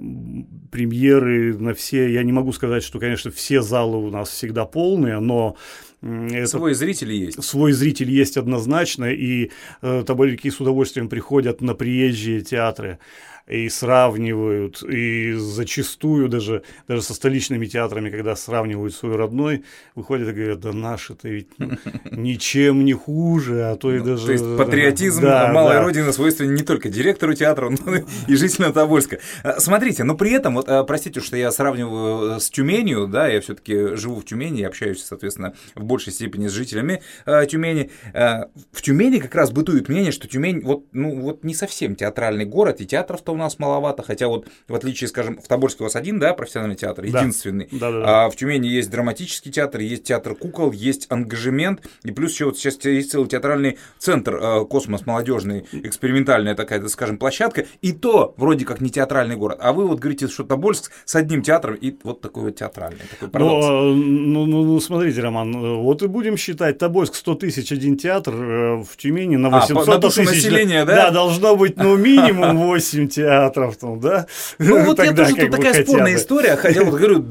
премьеры, 0.72 1.58
на 1.58 1.74
все. 1.74 2.10
Я 2.14 2.24
не 2.24 2.32
могу 2.32 2.54
сказать, 2.54 2.84
что, 2.84 3.00
конечно, 3.00 3.32
все 3.32 3.62
залы 3.62 3.98
у 3.98 4.10
нас 4.12 4.30
всегда 4.30 4.66
полные, 4.66 5.20
но 5.20 5.58
это, 6.02 6.48
свой 6.48 6.74
зритель 6.74 7.12
есть. 7.12 7.44
Свой 7.44 7.72
зритель 7.74 8.12
есть 8.12 8.38
однозначно, 8.38 9.06
и 9.06 9.52
э, 9.82 10.04
таборики 10.06 10.50
с 10.50 10.60
удовольствием 10.60 11.10
приходят 11.10 11.62
на 11.62 11.74
приезжие 11.74 12.42
театры. 12.42 13.00
И 13.48 13.68
сравнивают, 13.68 14.82
и 14.84 15.34
зачастую 15.34 16.30
даже, 16.30 16.64
даже 16.88 17.02
со 17.02 17.14
столичными 17.14 17.66
театрами, 17.66 18.10
когда 18.10 18.36
сравнивают 18.36 18.96
свой 18.96 19.18
родной, 19.18 19.66
выходят 19.96 20.30
и 20.30 20.32
говорят, 20.32 20.60
да 20.62 20.72
наши-то 20.72 21.28
ведь 21.28 21.50
ну, 21.58 21.72
ничем 22.12 22.86
не 22.86 22.94
хуже, 22.94 23.64
а 23.66 23.76
то 23.76 23.94
и 23.94 24.00
даже... 24.00 24.26
То 24.28 24.32
есть 24.32 24.58
патриотизм 24.58 25.22
да, 25.22 25.52
малой 25.52 25.76
да. 25.76 25.84
родины 25.84 26.14
свойственен 26.14 26.56
не 26.56 26.64
только 26.64 26.90
директору 26.90 27.34
театра, 27.34 27.70
но 27.70 27.98
и 28.28 28.36
жителям 28.36 28.72
Тобольска. 28.72 29.20
А, 29.44 29.60
смотрите, 29.60 30.04
но 30.04 30.16
при 30.16 30.32
этом, 30.32 30.56
вот, 30.56 30.70
а, 30.70 30.84
простите, 30.84 31.20
что 31.20 31.36
я 31.36 31.52
сравниваю 31.52 32.40
с 32.40 32.50
Тюменью, 32.50 33.08
да, 33.08 33.28
я 33.28 33.42
все 33.42 33.56
таки 33.56 33.96
живу 33.96 34.22
в 34.22 34.26
Тюмени, 34.26 34.64
общаюсь, 34.64 35.04
соответственно, 35.04 35.54
в 35.76 35.84
большей 35.84 36.14
степени 36.14 36.48
с 36.48 36.52
жителями 36.52 37.02
э, 37.26 37.46
Тюмени. 37.46 37.92
Э, 38.14 38.46
в 38.72 38.82
Тюмени 38.82 39.20
как 39.20 39.36
раз 39.36 39.52
бытует 39.52 39.90
мнение, 39.90 40.12
что 40.12 40.28
Тюмень 40.28 40.62
вот, 40.62 40.86
ну, 40.94 41.20
вот 41.20 41.44
не 41.44 41.54
совсем 41.54 41.96
театральный 41.96 42.46
город, 42.46 42.80
и 42.80 42.86
театров-то 42.86 43.33
у 43.34 43.38
нас 43.38 43.60
маловато, 43.60 44.04
хотя 44.04 44.28
вот 44.28 44.48
в 44.68 44.76
отличие, 44.76 45.08
скажем, 45.08 45.40
в 45.42 45.48
Тобольске 45.48 45.84
у 45.84 45.86
вас 45.86 45.96
один, 45.96 46.20
да, 46.20 46.34
профессиональный 46.34 46.76
театр, 46.76 47.06
единственный, 47.06 47.68
да. 47.72 47.92
Да, 47.92 48.00
да, 48.00 48.26
а 48.26 48.30
в 48.30 48.36
Тюмени 48.36 48.68
есть 48.68 48.90
драматический 48.90 49.52
театр, 49.52 49.82
есть 49.82 50.04
театр 50.04 50.36
кукол, 50.36 50.72
есть 50.72 51.08
ангажемент, 51.10 51.82
и 52.04 52.12
плюс 52.12 52.34
еще 52.34 52.46
вот 52.46 52.58
сейчас 52.58 52.78
есть 52.86 53.12
целый 53.12 53.28
театральный 53.28 53.78
центр 53.98 54.36
э, 54.36 54.66
«Космос» 54.66 55.06
молодежный, 55.06 55.66
экспериментальная 55.72 56.56
такая, 56.56 56.86
скажем, 56.88 57.18
площадка, 57.18 57.66
и 57.82 57.92
то 57.92 58.34
вроде 58.38 58.66
как 58.66 58.82
не 58.82 58.90
театральный 58.90 59.36
город, 59.36 59.60
а 59.62 59.74
вы 59.74 59.88
вот 59.88 60.00
говорите, 60.00 60.28
что 60.28 60.44
Тобольск 60.44 60.92
с 61.06 61.16
одним 61.16 61.42
театром 61.42 61.76
и 61.76 61.96
вот 62.04 62.22
такой 62.22 62.44
вот 62.44 62.56
театральный, 62.56 63.02
такой 63.10 63.30
парадокс. 63.30 63.66
Ну, 63.68 63.94
ну, 63.94 64.46
ну, 64.46 64.64
ну, 64.64 64.80
смотрите, 64.80 65.22
Роман, 65.22 65.82
вот 65.82 66.02
и 66.04 66.08
будем 66.08 66.38
считать, 66.38 66.78
Тобольск 66.78 67.16
100 67.16 67.36
тысяч 67.36 67.72
один 67.72 67.98
театр, 67.98 68.34
в 68.34 68.98
Тюмени 68.98 69.36
на 69.36 69.50
800 69.50 69.88
а, 69.88 69.92
на 69.92 70.02
тысяч. 70.02 70.26
населения, 70.26 70.86
да? 70.86 70.96
Да, 70.96 71.12
должно 71.12 71.56
быть, 71.56 71.78
ну, 71.78 71.98
минимум 71.98 72.58
8 72.68 73.08
театров, 73.24 73.78
там, 73.78 74.00
да? 74.00 74.28
Ну, 74.60 74.80
вот 74.86 74.98
Тогда, 74.98 75.24
я 75.24 75.30
тоже, 75.30 75.42
тут 75.42 75.52
такая 75.52 75.84
спорная 75.84 76.16
история, 76.16 76.56
хотя 76.56 76.84
вот 76.84 76.94
говорю, 77.00 77.22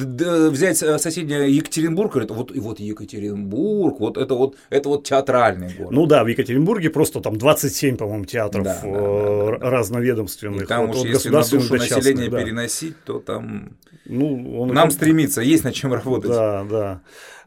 взять 0.51 0.79
соседний 0.79 1.51
Екатеринбург, 1.51 2.13
говорят, 2.13 2.31
вот, 2.31 2.53
вот 2.55 2.81
Екатеринбург, 2.81 4.01
вот 4.01 4.17
это 4.17 4.35
вот, 4.35 4.57
это 4.71 4.89
вот 4.89 5.05
театральный 5.05 5.73
город. 5.77 5.93
Ну 5.93 6.07
да, 6.07 6.25
в 6.25 6.27
Екатеринбурге 6.27 6.91
просто 6.91 7.21
там 7.21 7.37
27, 7.37 7.97
по-моему, 7.97 8.25
театров 8.25 8.65
да, 8.65 8.81
да, 8.83 8.91
да, 8.91 9.59
да. 9.59 9.71
разноведомственных. 9.71 10.63
И 10.63 10.67
там 10.67 10.87
вот, 10.87 10.97
уж 10.97 11.05
если 11.05 11.29
на 11.29 11.43
душу 11.43 11.75
населения 11.75 12.29
да. 12.29 12.39
переносить, 12.43 13.03
то 13.05 13.19
там 13.19 13.73
ну, 14.05 14.61
он 14.61 14.69
нам 14.69 14.91
стремится, 14.91 15.41
есть 15.43 15.65
над 15.65 15.75
чем 15.75 15.93
работать. 15.93 16.31
Да, 16.31 16.65
да. 16.65 17.01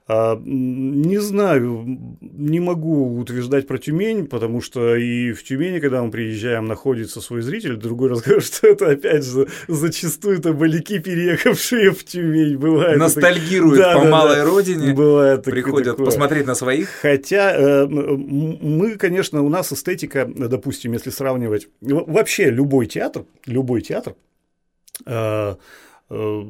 А, 0.07 0.39
не 0.45 1.17
знаю, 1.17 2.17
не 2.21 2.59
могу 2.59 3.17
утверждать 3.17 3.65
про 3.65 3.79
Тюмень, 3.79 4.27
потому 4.27 4.61
что 4.61 4.95
и 4.95 5.31
в 5.31 5.43
Тюмени, 5.43 5.79
когда 5.79 6.03
мы 6.03 6.11
приезжаем, 6.11 6.67
находится 6.67 7.21
свой 7.21 7.41
зритель. 7.41 7.75
Другой 7.75 8.09
раз 8.09 8.21
говорю, 8.25 8.41
что 8.41 8.67
это 8.67 8.91
опять 8.91 9.25
же 9.25 9.47
зачастую 9.67 10.37
это 10.37 10.53
баляки, 10.53 10.99
переехавшие 10.99 11.89
в 11.89 12.03
Тюмень. 12.03 12.55
Бывает 12.55 12.99
Ностальгируют 12.99 13.79
да, 13.79 13.97
по 13.97 14.03
да, 14.03 14.09
малой 14.11 14.35
да. 14.35 14.45
родине, 14.45 14.93
Бывает 14.93 15.43
приходят 15.43 15.93
такое. 15.93 16.05
посмотреть 16.05 16.45
на 16.45 16.53
своих. 16.53 16.89
Хотя 17.01 17.55
э, 17.55 17.87
мы, 17.87 18.97
конечно, 18.97 19.41
у 19.41 19.49
нас 19.49 19.73
эстетика, 19.73 20.27
допустим, 20.27 20.93
если 20.93 21.09
сравнивать, 21.09 21.67
вообще 21.81 22.51
любой 22.51 22.85
театр, 22.85 23.25
любой 23.47 23.81
театр, 23.81 24.13
э, 25.07 25.55
э, 26.11 26.43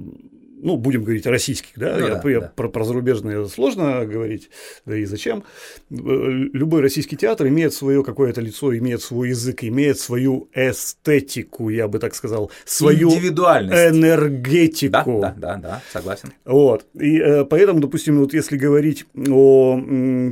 ну, 0.57 0.77
будем 0.77 1.03
говорить 1.03 1.25
российских, 1.25 1.71
да, 1.75 1.97
ну, 1.97 2.07
я, 2.07 2.15
да, 2.15 2.29
я 2.29 2.39
да. 2.39 2.53
Про, 2.55 2.69
про 2.69 2.83
зарубежные 2.83 3.47
сложно 3.47 4.05
говорить, 4.05 4.49
да 4.85 4.97
и 4.97 5.05
зачем. 5.05 5.43
Любой 5.89 6.81
российский 6.81 7.17
театр 7.17 7.47
имеет 7.47 7.73
свое 7.73 8.03
какое-то 8.03 8.41
лицо, 8.41 8.75
имеет 8.77 9.01
свой 9.01 9.29
язык, 9.29 9.63
имеет 9.63 9.99
свою 9.99 10.49
эстетику, 10.53 11.69
я 11.69 11.87
бы 11.87 11.99
так 11.99 12.15
сказал, 12.15 12.51
свою 12.65 13.11
энергетику. 13.11 15.19
Да, 15.21 15.35
да, 15.37 15.55
да, 15.55 15.57
да, 15.57 15.81
согласен. 15.91 16.33
Вот, 16.45 16.85
и 16.93 17.19
э, 17.19 17.45
поэтому, 17.45 17.79
допустим, 17.79 18.19
вот 18.19 18.33
если 18.33 18.57
говорить 18.57 19.05
о 19.29 19.79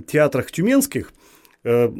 театрах 0.07 0.51
тюменских, 0.51 1.13
э, 1.63 1.91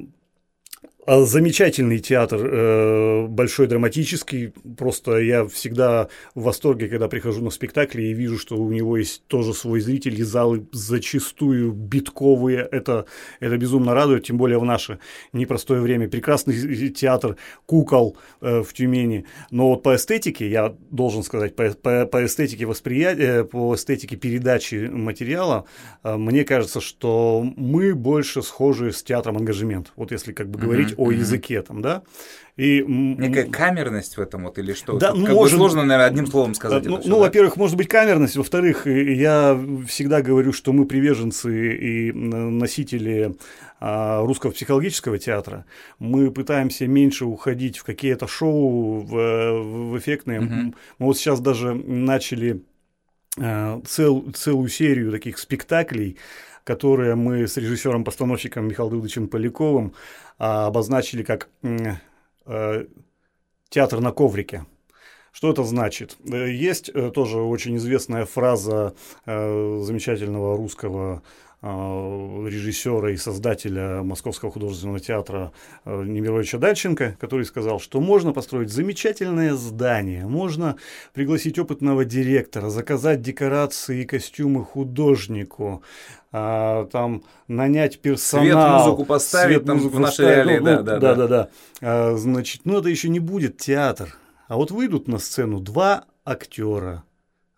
замечательный 1.07 1.99
театр, 1.99 2.39
э, 2.43 3.27
большой 3.27 3.67
драматический. 3.67 4.53
Просто 4.77 5.17
я 5.17 5.45
всегда 5.47 6.07
в 6.33 6.43
восторге, 6.43 6.87
когда 6.87 7.07
прихожу 7.07 7.43
на 7.43 7.49
спектакли 7.49 8.03
и 8.03 8.13
вижу, 8.13 8.37
что 8.37 8.55
у 8.55 8.71
него 8.71 8.97
есть 8.97 9.25
тоже 9.27 9.53
свой 9.53 9.81
зритель, 9.81 10.19
и 10.19 10.23
залы 10.23 10.65
зачастую 10.71 11.73
битковые. 11.73 12.67
Это, 12.71 13.05
это 13.41 13.57
безумно 13.57 13.93
радует, 13.93 14.25
тем 14.25 14.37
более 14.37 14.59
в 14.59 14.65
наше 14.65 14.99
непростое 15.33 15.81
время. 15.81 16.07
Прекрасный 16.07 16.89
театр 16.89 17.35
кукол 17.65 18.17
э, 18.39 18.61
в 18.61 18.73
Тюмени. 18.73 19.25
Но 19.51 19.69
вот 19.69 19.83
по 19.83 19.95
эстетике, 19.95 20.49
я 20.49 20.73
должен 20.89 21.23
сказать, 21.23 21.55
по, 21.55 21.69
по, 21.71 22.05
по 22.05 22.25
эстетике 22.25 22.65
восприятия, 22.65 23.43
по 23.43 23.75
эстетике 23.75 24.15
передачи 24.15 24.89
материала, 24.91 25.65
э, 26.03 26.15
мне 26.15 26.45
кажется, 26.45 26.79
что 26.79 27.45
мы 27.57 27.93
больше 27.93 28.41
схожи 28.41 28.93
с 28.93 29.03
театром 29.03 29.37
ангажемент. 29.37 29.91
Вот 29.97 30.11
если 30.11 30.31
как 30.31 30.49
бы 30.49 30.59
говорить 30.59 30.92
говорить 30.95 31.19
о 31.19 31.21
языке 31.21 31.61
там, 31.61 31.81
да. 31.81 32.03
И, 32.55 32.83
Некая 32.85 33.45
камерность 33.45 34.15
в 34.15 34.21
этом 34.21 34.43
вот 34.43 34.59
или 34.59 34.73
что? 34.73 34.99
Да, 34.99 35.07
как 35.07 35.17
может, 35.17 35.53
бы 35.53 35.57
сложно, 35.57 35.83
наверное, 35.83 36.05
одним 36.05 36.27
словом 36.27 36.53
сказать. 36.53 36.85
Ну, 36.85 36.99
все, 36.99 37.09
ну 37.09 37.15
да? 37.15 37.21
во-первых, 37.21 37.57
может 37.57 37.75
быть 37.75 37.87
камерность, 37.87 38.35
во-вторых, 38.35 38.85
я 38.85 39.59
всегда 39.87 40.21
говорю, 40.21 40.53
что 40.53 40.71
мы 40.71 40.85
приверженцы 40.85 41.75
и 41.75 42.11
носители 42.11 43.35
а, 43.79 44.21
русского 44.21 44.51
психологического 44.51 45.17
театра. 45.17 45.65
Мы 45.97 46.29
пытаемся 46.29 46.85
меньше 46.85 47.25
уходить 47.25 47.79
в 47.79 47.83
какие-то 47.83 48.27
шоу, 48.27 48.99
в, 48.99 49.91
в 49.91 49.97
эффектные. 49.97 50.41
Угу. 50.41 50.53
Мы 50.53 50.73
вот 50.99 51.17
сейчас 51.17 51.39
даже 51.39 51.73
начали 51.73 52.61
а, 53.39 53.81
цел, 53.85 54.25
целую 54.33 54.69
серию 54.69 55.11
таких 55.11 55.39
спектаклей, 55.39 56.17
которые 56.63 57.15
мы 57.15 57.47
с 57.47 57.57
режиссером-постановщиком 57.57 58.67
Михаилом 58.67 58.91
Давыдовичем 58.91 59.27
Поляковым 59.27 59.93
а, 60.37 60.67
обозначили 60.67 61.23
как 61.23 61.49
э, 62.45 62.85
театр 63.69 63.99
на 63.99 64.11
коврике. 64.11 64.65
Что 65.31 65.51
это 65.51 65.63
значит? 65.63 66.17
Э, 66.31 66.49
есть 66.51 66.89
э, 66.89 67.11
тоже 67.11 67.39
очень 67.39 67.77
известная 67.77 68.25
фраза 68.25 68.95
замечательного 69.25 70.57
русского 70.57 71.23
режиссера 71.63 73.11
и 73.11 73.15
создателя 73.15 74.03
Московского 74.03 74.51
художественного 74.51 74.99
театра 74.99 75.53
э, 75.85 76.03
Немировича 76.03 76.57
Дальченко, 76.57 77.15
который 77.19 77.45
сказал, 77.45 77.79
что 77.79 78.01
можно 78.01 78.33
построить 78.33 78.69
замечательное 78.69 79.53
здание, 79.53 80.27
можно 80.27 80.75
пригласить 81.13 81.57
опытного 81.57 82.03
директора, 82.03 82.69
заказать 82.69 83.21
декорации 83.21 84.01
и 84.01 84.05
костюмы 84.05 84.65
художнику, 84.65 85.83
а, 86.33 86.85
там 86.87 87.23
нанять 87.47 87.99
персонал. 87.99 88.43
Свет, 88.45 88.85
музыку 88.85 89.05
поставить 89.05 89.55
свет, 89.55 89.65
там 89.65 89.77
музыку 89.77 89.95
в 89.95 89.99
нашей 90.01 90.25
реалии, 90.25 90.57
ну, 90.57 90.65
да, 90.65 90.77
ну, 90.77 90.83
да, 90.83 90.99
да, 90.99 91.15
да, 91.15 91.27
да. 91.27 91.49
А, 91.81 92.15
значит, 92.17 92.61
ну 92.65 92.77
это 92.79 92.89
еще 92.89 93.07
не 93.07 93.19
будет 93.19 93.57
театр. 93.57 94.17
А 94.49 94.57
вот 94.57 94.71
выйдут 94.71 95.07
на 95.07 95.17
сцену 95.17 95.61
два 95.61 96.05
актера, 96.25 97.05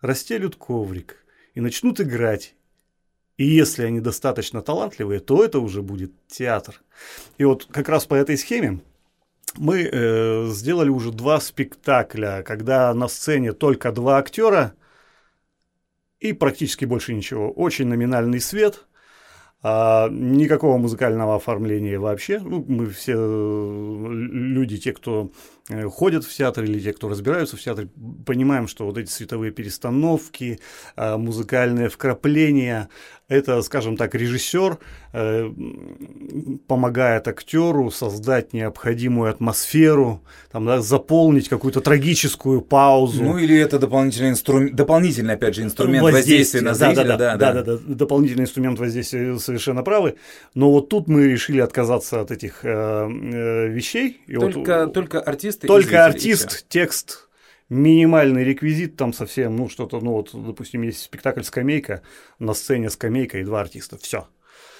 расстелют 0.00 0.54
коврик 0.54 1.24
и 1.54 1.60
начнут 1.60 2.00
играть 2.00 2.54
и 3.36 3.44
если 3.44 3.84
они 3.84 4.00
достаточно 4.00 4.62
талантливые, 4.62 5.20
то 5.20 5.44
это 5.44 5.58
уже 5.60 5.82
будет 5.82 6.12
театр. 6.26 6.80
И 7.38 7.44
вот 7.44 7.66
как 7.70 7.88
раз 7.88 8.06
по 8.06 8.14
этой 8.14 8.38
схеме 8.38 8.80
мы 9.56 9.82
э, 9.82 10.46
сделали 10.48 10.88
уже 10.88 11.12
два 11.12 11.40
спектакля, 11.40 12.42
когда 12.46 12.92
на 12.94 13.08
сцене 13.08 13.52
только 13.52 13.92
два 13.92 14.18
актера 14.18 14.74
и 16.20 16.32
практически 16.32 16.84
больше 16.84 17.14
ничего. 17.14 17.50
Очень 17.50 17.88
номинальный 17.88 18.40
свет, 18.40 18.86
а, 19.62 20.08
никакого 20.10 20.78
музыкального 20.78 21.36
оформления 21.36 21.98
вообще. 21.98 22.38
Ну, 22.38 22.64
мы 22.66 22.88
все 22.88 23.14
э, 23.16 24.08
люди, 24.12 24.78
те, 24.78 24.92
кто 24.92 25.30
ходят 25.90 26.24
в 26.24 26.32
театр 26.32 26.64
или 26.64 26.78
те, 26.78 26.92
кто 26.92 27.08
разбираются 27.08 27.56
в 27.56 27.60
театре, 27.60 27.88
понимаем, 28.24 28.68
что 28.68 28.86
вот 28.86 28.98
эти 28.98 29.10
световые 29.10 29.50
перестановки, 29.50 30.60
а, 30.94 31.18
музыкальные 31.18 31.88
вкрапления, 31.88 32.88
это, 33.28 33.60
скажем 33.62 33.96
так, 33.96 34.14
режиссер 34.14 34.78
э, 35.12 35.50
помогает 36.68 37.26
актеру 37.26 37.90
создать 37.90 38.52
необходимую 38.52 39.30
атмосферу, 39.30 40.22
там, 40.52 40.64
да, 40.64 40.80
заполнить 40.80 41.48
какую-то 41.48 41.80
трагическую 41.80 42.60
паузу. 42.60 43.24
Ну 43.24 43.38
или 43.38 43.58
это 43.58 43.80
дополнительный 43.80 44.30
инструмент, 44.30 44.76
дополнительный, 44.76 45.34
опять 45.34 45.56
же, 45.56 45.62
инструмент 45.62 46.04
воздействия, 46.04 46.60
воздействия 46.60 46.60
на 46.60 46.74
зрителя. 46.74 47.04
Да 47.04 47.16
да 47.16 47.36
да, 47.36 47.52
да, 47.52 47.62
да, 47.62 47.76
да, 47.76 47.94
дополнительный 47.94 48.44
инструмент 48.44 48.78
воздействия 48.78 49.36
совершенно 49.40 49.82
правы. 49.82 50.14
Но 50.54 50.70
вот 50.70 50.88
тут 50.88 51.08
мы 51.08 51.26
решили 51.26 51.58
отказаться 51.58 52.20
от 52.20 52.30
этих 52.30 52.60
э, 52.64 52.68
э, 52.68 53.68
вещей. 53.68 54.20
И 54.28 54.34
только, 54.34 54.84
вот, 54.84 54.92
только 54.92 55.20
артисты. 55.64 55.66
Только 55.66 56.04
артист, 56.04 56.66
текст, 56.68 57.28
минимальный 57.68 58.44
реквизит 58.44 58.96
там 58.96 59.12
совсем, 59.12 59.56
ну, 59.56 59.68
что-то, 59.68 60.00
ну, 60.00 60.12
вот, 60.12 60.30
допустим, 60.32 60.82
есть 60.82 61.02
спектакль 61.02 61.42
«Скамейка», 61.42 62.02
на 62.38 62.54
сцене 62.54 62.90
скамейка 62.90 63.38
и 63.38 63.44
два 63.44 63.60
артиста, 63.62 63.98
все. 63.98 64.28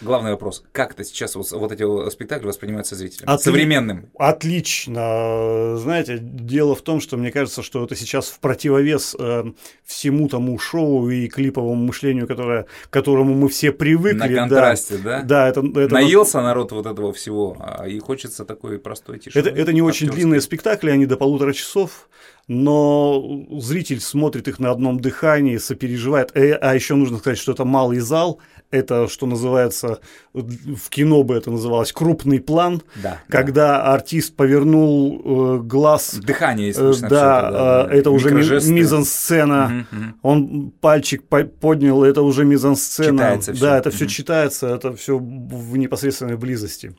Главный 0.00 0.32
вопрос. 0.32 0.62
Как 0.72 0.92
это 0.92 1.04
сейчас 1.04 1.36
вот, 1.36 1.50
вот 1.52 1.72
эти 1.72 2.10
спектакли 2.10 2.46
воспринимаются 2.46 2.94
зрителями? 2.94 3.32
Отли... 3.32 3.44
Современным? 3.44 4.10
Отлично. 4.18 5.76
Знаете, 5.78 6.18
дело 6.20 6.74
в 6.74 6.82
том, 6.82 7.00
что 7.00 7.16
мне 7.16 7.32
кажется, 7.32 7.62
что 7.62 7.84
это 7.84 7.96
сейчас 7.96 8.28
в 8.28 8.38
противовес 8.40 9.16
э, 9.18 9.44
всему 9.84 10.28
тому 10.28 10.58
шоу 10.58 11.08
и 11.08 11.28
клиповому 11.28 11.86
мышлению, 11.86 12.26
которое, 12.26 12.66
к 12.88 12.90
которому 12.90 13.34
мы 13.34 13.48
все 13.48 13.72
привыкли. 13.72 14.18
На 14.18 14.28
контрасте, 14.28 14.98
да? 14.98 15.20
Да, 15.20 15.24
да 15.24 15.48
это, 15.48 15.60
это... 15.60 15.94
Наелся 15.94 16.42
народ 16.42 16.72
вот 16.72 16.86
этого 16.86 17.12
всего, 17.12 17.56
а 17.58 17.88
и 17.88 17.98
хочется 17.98 18.44
такой 18.44 18.78
простой 18.78 19.18
тишины. 19.18 19.40
Это, 19.40 19.50
это 19.50 19.72
не 19.72 19.82
очень 19.82 20.10
длинные 20.10 20.40
спектакли, 20.40 20.90
они 20.90 21.06
до 21.06 21.16
полутора 21.16 21.52
часов 21.54 22.08
но 22.48 23.44
зритель 23.58 24.00
смотрит 24.00 24.46
их 24.46 24.58
на 24.58 24.70
одном 24.70 25.00
дыхании, 25.00 25.56
сопереживает. 25.56 26.30
Э, 26.34 26.52
а 26.54 26.74
еще 26.74 26.94
нужно 26.94 27.18
сказать, 27.18 27.38
что 27.38 27.52
это 27.52 27.64
малый 27.64 27.98
зал, 27.98 28.38
это, 28.70 29.08
что 29.08 29.26
называется, 29.26 30.00
в 30.32 30.88
кино 30.90 31.24
бы 31.24 31.34
это 31.34 31.50
называлось 31.50 31.92
крупный 31.92 32.40
план, 32.40 32.82
да, 33.02 33.20
когда 33.28 33.78
да. 33.78 33.94
артист 33.94 34.36
повернул 34.36 35.58
э, 35.58 35.62
глаз. 35.62 36.14
Дыхание, 36.14 36.70
э, 36.70 36.74
да, 36.74 36.88
это, 36.90 37.08
да, 37.08 37.88
это 37.90 38.10
уже 38.10 38.30
мизансцена. 38.30 39.86
Угу, 39.90 40.00
угу. 40.00 40.14
Он 40.22 40.70
пальчик 40.80 41.24
поднял, 41.24 42.04
это 42.04 42.22
уже 42.22 42.44
мизансцена. 42.44 43.12
Читается 43.12 43.52
все. 43.52 43.60
Да, 43.62 43.78
это 43.78 43.88
угу. 43.88 43.96
все 43.96 44.06
читается, 44.06 44.68
это 44.68 44.94
все 44.94 45.18
в 45.18 45.76
непосредственной 45.76 46.36
близости 46.36 46.94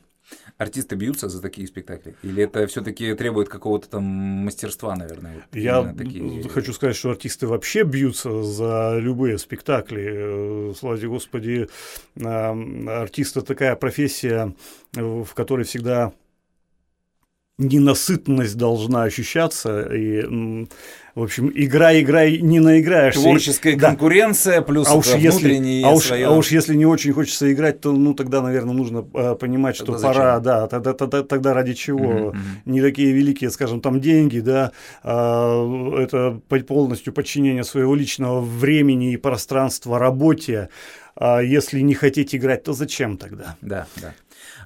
артисты 0.58 0.96
бьются 0.96 1.28
за 1.28 1.40
такие 1.40 1.66
спектакли? 1.66 2.14
Или 2.22 2.42
это 2.42 2.66
все-таки 2.66 3.14
требует 3.14 3.48
какого-то 3.48 3.88
там 3.88 4.04
мастерства, 4.04 4.94
наверное? 4.96 5.34
Вот 5.36 5.44
Я 5.58 5.94
такие... 5.96 6.48
хочу 6.48 6.72
сказать, 6.72 6.96
что 6.96 7.10
артисты 7.10 7.46
вообще 7.46 7.84
бьются 7.84 8.42
за 8.42 8.98
любые 8.98 9.38
спектакли. 9.38 10.70
Э, 10.70 10.74
слава 10.76 10.98
Господи, 10.98 11.68
артист 12.16 13.36
это 13.36 13.46
такая 13.46 13.76
профессия, 13.76 14.54
в 14.92 15.28
которой 15.34 15.64
всегда 15.64 16.12
ненасытность 17.58 18.56
должна 18.56 19.02
ощущаться, 19.02 19.82
и, 19.92 20.66
в 21.18 21.22
общем, 21.24 21.50
игра, 21.52 21.98
играй, 21.98 22.38
не 22.38 22.60
наиграешься. 22.60 23.20
Творческая 23.20 23.72
и, 23.72 23.76
конкуренция, 23.76 24.58
да. 24.58 24.62
плюс 24.62 24.86
а 24.88 24.94
уж 24.94 25.08
если, 25.14 25.82
а 25.82 25.90
уж, 25.90 26.12
а 26.12 26.30
уж 26.30 26.52
если 26.52 26.76
не 26.76 26.86
очень 26.86 27.12
хочется 27.12 27.52
играть, 27.52 27.80
то, 27.80 27.90
ну, 27.90 28.14
тогда, 28.14 28.40
наверное, 28.40 28.72
нужно 28.72 29.04
э, 29.14 29.34
понимать, 29.34 29.74
что 29.74 29.86
тогда 29.86 30.00
пора, 30.00 30.36
зачем? 30.36 30.42
да, 30.44 30.66
тогда, 30.68 30.92
тогда, 30.92 31.22
тогда 31.24 31.54
ради 31.54 31.74
чего. 31.74 32.04
Uh-huh. 32.04 32.36
Не 32.66 32.80
такие 32.80 33.10
великие, 33.10 33.50
скажем, 33.50 33.80
там 33.80 34.00
деньги, 34.00 34.38
да, 34.38 34.70
э, 35.02 35.94
это 36.02 36.40
полностью 36.68 37.12
подчинение 37.12 37.64
своего 37.64 37.96
личного 37.96 38.40
времени 38.40 39.12
и 39.12 39.16
пространства 39.16 39.98
работе. 39.98 40.68
А 41.20 41.40
если 41.40 41.80
не 41.80 41.94
хотите 41.94 42.36
играть, 42.36 42.62
то 42.62 42.72
зачем 42.72 43.16
тогда? 43.18 43.56
Да, 43.60 43.86
да. 43.96 44.14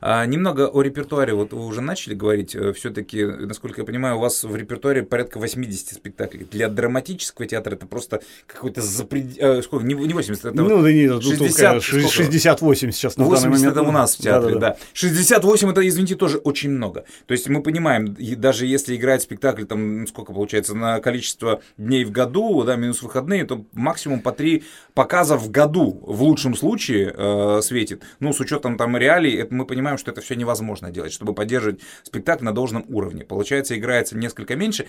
А, 0.05 0.27
немного 0.27 0.69
о 0.69 0.83
репертуаре. 0.83 1.33
Вот 1.33 1.53
вы 1.53 1.65
уже 1.65 1.81
начали 1.81 2.15
говорить. 2.15 2.57
Э, 2.57 2.73
Все-таки, 2.73 3.25
насколько 3.25 3.83
я 3.83 3.85
понимаю, 3.85 4.17
у 4.17 4.19
вас 4.19 4.43
в 4.43 4.57
репертуаре 4.57 5.05
порядка 5.05 5.39
80 5.39 5.95
спектаклей. 5.95 6.45
Для 6.51 6.69
драматического 6.69 7.47
театра 7.47 7.77
это 7.77 7.87
просто 7.87 8.21
какой-то 8.49 8.81
запред... 8.81 9.39
Э, 9.39 9.63
сколько? 9.63 9.87
Не, 9.87 9.95
не 9.95 10.13
80, 10.13 10.45
это 10.45 10.61
ну, 10.61 10.83
да 10.83 10.93
нет, 10.93 11.23
60, 11.23 11.81
68 11.81 12.91
сейчас 12.91 13.17
на 13.17 13.27
80 13.27 13.43
данный 13.45 13.59
момент. 13.59 13.77
это 13.77 13.89
у 13.89 13.93
нас 13.93 14.17
в 14.17 14.19
театре, 14.19 14.55
да, 14.55 14.61
да, 14.61 14.69
да. 14.71 14.77
68 14.93 15.71
это, 15.71 15.87
извините, 15.87 16.17
тоже 16.17 16.39
очень 16.39 16.71
много. 16.71 17.05
То 17.27 17.33
есть 17.33 17.49
мы 17.49 17.63
понимаем, 17.63 18.17
даже 18.39 18.67
если 18.67 18.97
играть 18.97 19.23
спектакль, 19.23 19.67
там, 19.67 20.09
сколько 20.09 20.33
получается, 20.33 20.75
на 20.75 20.99
количество 20.99 21.63
дней 21.77 22.05
в 22.05 22.11
году, 22.11 22.65
да, 22.65 22.75
минус 22.75 23.03
выходные, 23.03 23.45
то 23.45 23.65
максимум 23.73 24.19
по 24.19 24.33
три 24.33 24.65
показа 24.95 25.37
в 25.37 25.49
году 25.49 26.01
в 26.03 26.25
лучшем 26.25 26.42
случае 26.55 27.15
э, 27.17 27.61
светит. 27.63 28.03
Ну, 28.21 28.33
с 28.33 28.41
учетом 28.41 28.77
там 28.77 28.97
реалий, 28.97 29.35
это 29.37 29.55
мы 29.55 29.65
понимаем, 29.65 29.99
что 29.99 30.11
это 30.11 30.21
все 30.21 30.35
невозможно 30.35 30.91
делать, 30.91 31.13
чтобы 31.13 31.35
поддерживать 31.35 31.81
спектакль 32.03 32.45
на 32.45 32.53
должном 32.53 32.85
уровне. 32.89 33.25
Получается, 33.25 33.77
играется 33.77 34.17
несколько 34.17 34.57
меньше. 34.57 34.87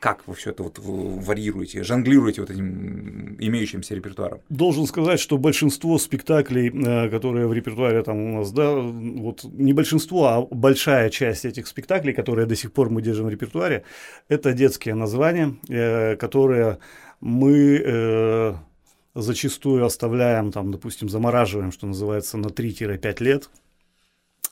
Как 0.00 0.26
вы 0.26 0.34
все 0.34 0.50
это 0.50 0.62
вот 0.62 0.78
варьируете, 0.78 1.82
жонглируете 1.82 2.40
вот 2.40 2.50
этим 2.50 3.36
имеющимся 3.38 3.94
репертуаром? 3.94 4.40
Должен 4.48 4.86
сказать, 4.86 5.20
что 5.20 5.38
большинство 5.38 5.98
спектаклей, 5.98 6.68
э, 6.68 7.08
которые 7.10 7.46
в 7.46 7.52
репертуаре 7.52 8.02
там 8.02 8.18
у 8.18 8.38
нас, 8.38 8.52
да, 8.52 8.72
вот 8.74 9.44
не 9.44 9.72
большинство, 9.72 10.26
а 10.26 10.42
большая 10.42 11.10
часть 11.10 11.44
этих 11.44 11.66
спектаклей, 11.66 12.12
которые 12.12 12.46
до 12.46 12.56
сих 12.56 12.72
пор 12.72 12.90
мы 12.90 13.02
держим 13.02 13.26
в 13.26 13.30
репертуаре, 13.30 13.84
это 14.28 14.52
детские 14.52 14.94
названия, 14.94 15.54
э, 15.68 16.16
которые 16.16 16.78
мы 17.20 17.82
э, 17.84 18.54
зачастую 19.20 19.84
оставляем, 19.84 20.52
там, 20.52 20.70
допустим, 20.70 21.08
замораживаем, 21.08 21.72
что 21.72 21.86
называется, 21.86 22.36
на 22.36 22.48
3-5 22.48 23.22
лет, 23.22 23.50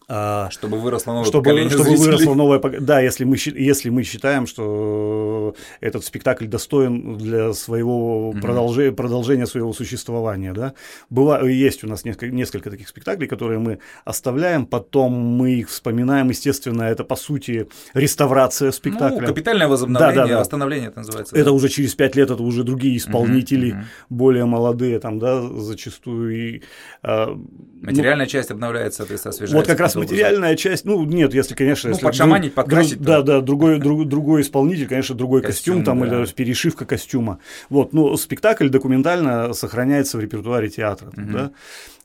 чтобы 0.07 0.79
выросло 0.79 1.13
новое 1.13 1.25
чтобы, 1.25 1.45
поколение 1.45 1.71
чтобы 1.71 1.85
зрителей. 1.85 2.07
выросло 2.07 2.35
новое 2.35 2.59
Да, 2.81 3.01
если 3.01 3.25
мы, 3.25 3.37
если 3.37 3.89
мы 3.89 4.03
считаем, 4.03 4.47
что 4.47 5.55
этот 5.81 6.05
спектакль 6.05 6.47
достоин 6.47 7.17
для 7.17 7.53
своего 7.55 8.33
mm-hmm. 8.33 8.41
продолжения, 8.41 8.93
продолжения 8.93 9.47
своего 9.47 9.73
существования. 9.73 10.53
Да? 10.53 10.75
Быва, 11.11 11.47
есть 11.47 11.85
у 11.85 11.89
нас 11.89 12.05
несколько, 12.05 12.29
несколько 12.35 12.71
таких 12.71 12.89
спектаклей, 12.89 13.29
которые 13.29 13.59
мы 13.59 13.79
оставляем, 14.05 14.67
потом 14.67 15.13
мы 15.13 15.53
их 15.53 15.69
вспоминаем. 15.71 16.29
Естественно, 16.29 16.83
это 16.83 17.05
по 17.05 17.17
сути 17.17 17.69
реставрация 17.95 18.73
спектакля. 18.73 19.23
Ну, 19.23 19.27
капитальное 19.27 19.69
возобновление, 19.69 20.17
да, 20.17 20.23
да, 20.23 20.35
да. 20.35 20.41
восстановление 20.41 20.89
это 20.89 20.99
называется. 20.99 21.35
Это 21.35 21.47
да. 21.47 21.53
уже 21.53 21.69
через 21.69 21.95
пять 21.95 22.15
лет, 22.15 22.31
это 22.31 22.43
уже 22.43 22.63
другие 22.63 22.97
исполнители, 22.99 23.73
mm-hmm. 23.73 23.85
более 24.11 24.45
молодые, 24.45 24.99
там, 25.01 25.19
да, 25.19 25.41
зачастую. 25.41 26.37
И, 26.37 26.63
а, 27.03 27.39
Материальная 27.83 28.27
ну, 28.27 28.31
часть 28.31 28.51
обновляется, 28.51 28.99
соответственно, 28.99 29.31
освежается. 29.31 29.57
Вот 29.57 29.67
как 29.67 29.81
раз 29.81 29.94
материальная 29.95 30.57
часть, 30.57 30.85
ну, 30.85 31.05
нет, 31.05 31.35
если, 31.35 31.55
конечно... 31.55 31.91
Ну, 31.91 31.95
если 31.95 32.05
подшаманить, 32.05 32.55
друг, 32.55 32.55
подкрасить. 32.55 32.95
Друг, 32.97 33.07
да, 33.07 33.23
да, 33.23 33.41
другой, 33.41 33.79
друг, 33.79 34.07
другой 34.07 34.43
исполнитель, 34.43 34.87
конечно, 34.87 35.15
другой 35.15 35.43
костюм, 35.43 35.79
костюм 35.79 35.85
там, 35.85 36.09
да. 36.09 36.23
или 36.23 36.33
перешивка 36.33 36.85
костюма. 36.85 37.39
Вот, 37.69 37.93
но 37.93 38.17
спектакль 38.17 38.69
документально 38.69 39.53
сохраняется 39.53 40.19
в 40.19 40.21
репертуаре 40.21 40.69
театра, 40.69 41.09
угу. 41.09 41.33
да. 41.33 41.51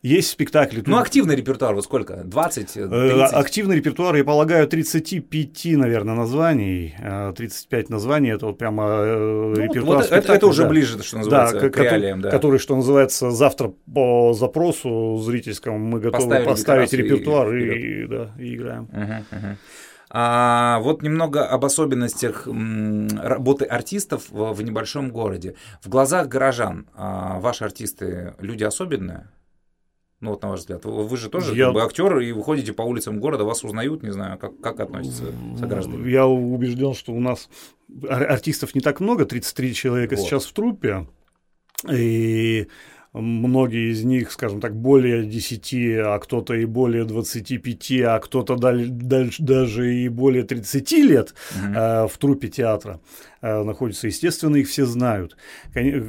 Есть 0.01 0.29
спектакли. 0.29 0.81
Ну, 0.85 0.97
активный 0.97 1.35
репертуар, 1.35 1.75
вот 1.75 1.83
сколько? 1.83 2.23
20? 2.23 2.73
30? 2.73 2.91
Э, 2.91 3.23
активный 3.35 3.75
репертуар, 3.75 4.15
я 4.15 4.23
полагаю, 4.23 4.65
35, 4.65 5.65
наверное, 5.75 6.15
названий. 6.15 6.95
35 7.35 7.89
э, 7.89 7.93
названий, 7.93 8.29
это 8.29 8.45
вот 8.45 8.57
прямо 8.57 8.83
э, 8.83 9.17
ну, 9.17 9.53
репертуар 9.55 9.97
вот 9.97 10.11
это, 10.11 10.33
это 10.33 10.47
уже 10.47 10.63
да. 10.63 10.69
ближе, 10.69 11.03
что 11.03 11.17
называется, 11.17 11.59
да, 11.59 11.69
к 11.69 11.77
реалиям. 11.77 12.21
Да. 12.21 12.31
Который, 12.31 12.59
что 12.59 12.77
называется, 12.77 13.31
завтра 13.31 13.73
по 13.93 14.33
запросу 14.33 15.17
зрительскому 15.21 15.77
мы 15.77 15.99
готовы 15.99 16.23
Поставили 16.23 16.45
поставить 16.45 16.93
репертуар 16.93 17.53
и, 17.53 17.63
и, 17.63 18.03
и, 18.03 18.07
да, 18.07 18.31
и 18.39 18.55
играем. 18.55 18.83
Угу, 18.83 19.37
угу. 19.37 19.57
А 20.11 20.79
вот 20.79 21.03
немного 21.03 21.45
об 21.45 21.65
особенностях 21.65 22.47
работы 22.47 23.65
артистов 23.65 24.23
в 24.29 24.59
небольшом 24.61 25.11
городе. 25.11 25.55
В 25.83 25.89
глазах 25.89 26.27
горожан 26.27 26.87
а, 26.95 27.39
ваши 27.39 27.63
артисты 27.65 28.33
люди 28.39 28.63
особенные? 28.63 29.27
Ну, 30.21 30.31
вот 30.31 30.41
на 30.41 30.49
ваш 30.49 30.59
взгляд. 30.61 30.83
Вы 30.83 31.17
же 31.17 31.29
тоже 31.29 31.55
я... 31.55 31.65
как 31.65 31.73
бы 31.75 31.81
актер, 31.83 32.19
и 32.19 32.31
выходите 32.33 32.73
по 32.73 32.81
улицам 32.81 33.19
города, 33.19 33.45
вас 33.45 33.63
узнают, 33.63 34.03
не 34.03 34.11
знаю, 34.11 34.37
как, 34.37 34.59
как 34.59 34.79
относятся 34.81 35.25
сограждане. 35.57 36.11
Я 36.11 36.27
убежден, 36.27 36.93
что 36.93 37.13
у 37.13 37.19
нас 37.21 37.49
артистов 38.09 38.75
не 38.75 38.81
так 38.81 38.99
много, 38.99 39.25
33 39.25 39.73
человека 39.73 40.15
вот. 40.15 40.25
сейчас 40.25 40.45
в 40.45 40.53
труппе. 40.53 41.07
И 41.89 42.67
многие 43.13 43.91
из 43.91 44.03
них, 44.03 44.31
скажем 44.31 44.59
так, 44.59 44.75
более 44.75 45.25
10, 45.25 45.73
а 46.05 46.19
кто-то 46.19 46.53
и 46.53 46.65
более 46.65 47.05
25, 47.05 47.91
а 48.01 48.19
кто-то 48.19 48.57
даже 48.57 49.95
и 49.95 50.09
более 50.09 50.43
30 50.43 50.91
лет 50.91 51.33
угу. 51.55 51.73
э, 51.73 52.07
в 52.07 52.17
трупе 52.17 52.49
театра. 52.49 52.99
Э, 52.99 53.28
находятся, 53.41 54.07
естественно, 54.07 54.57
их 54.57 54.67
все 54.67 54.85
знают. 54.85 55.37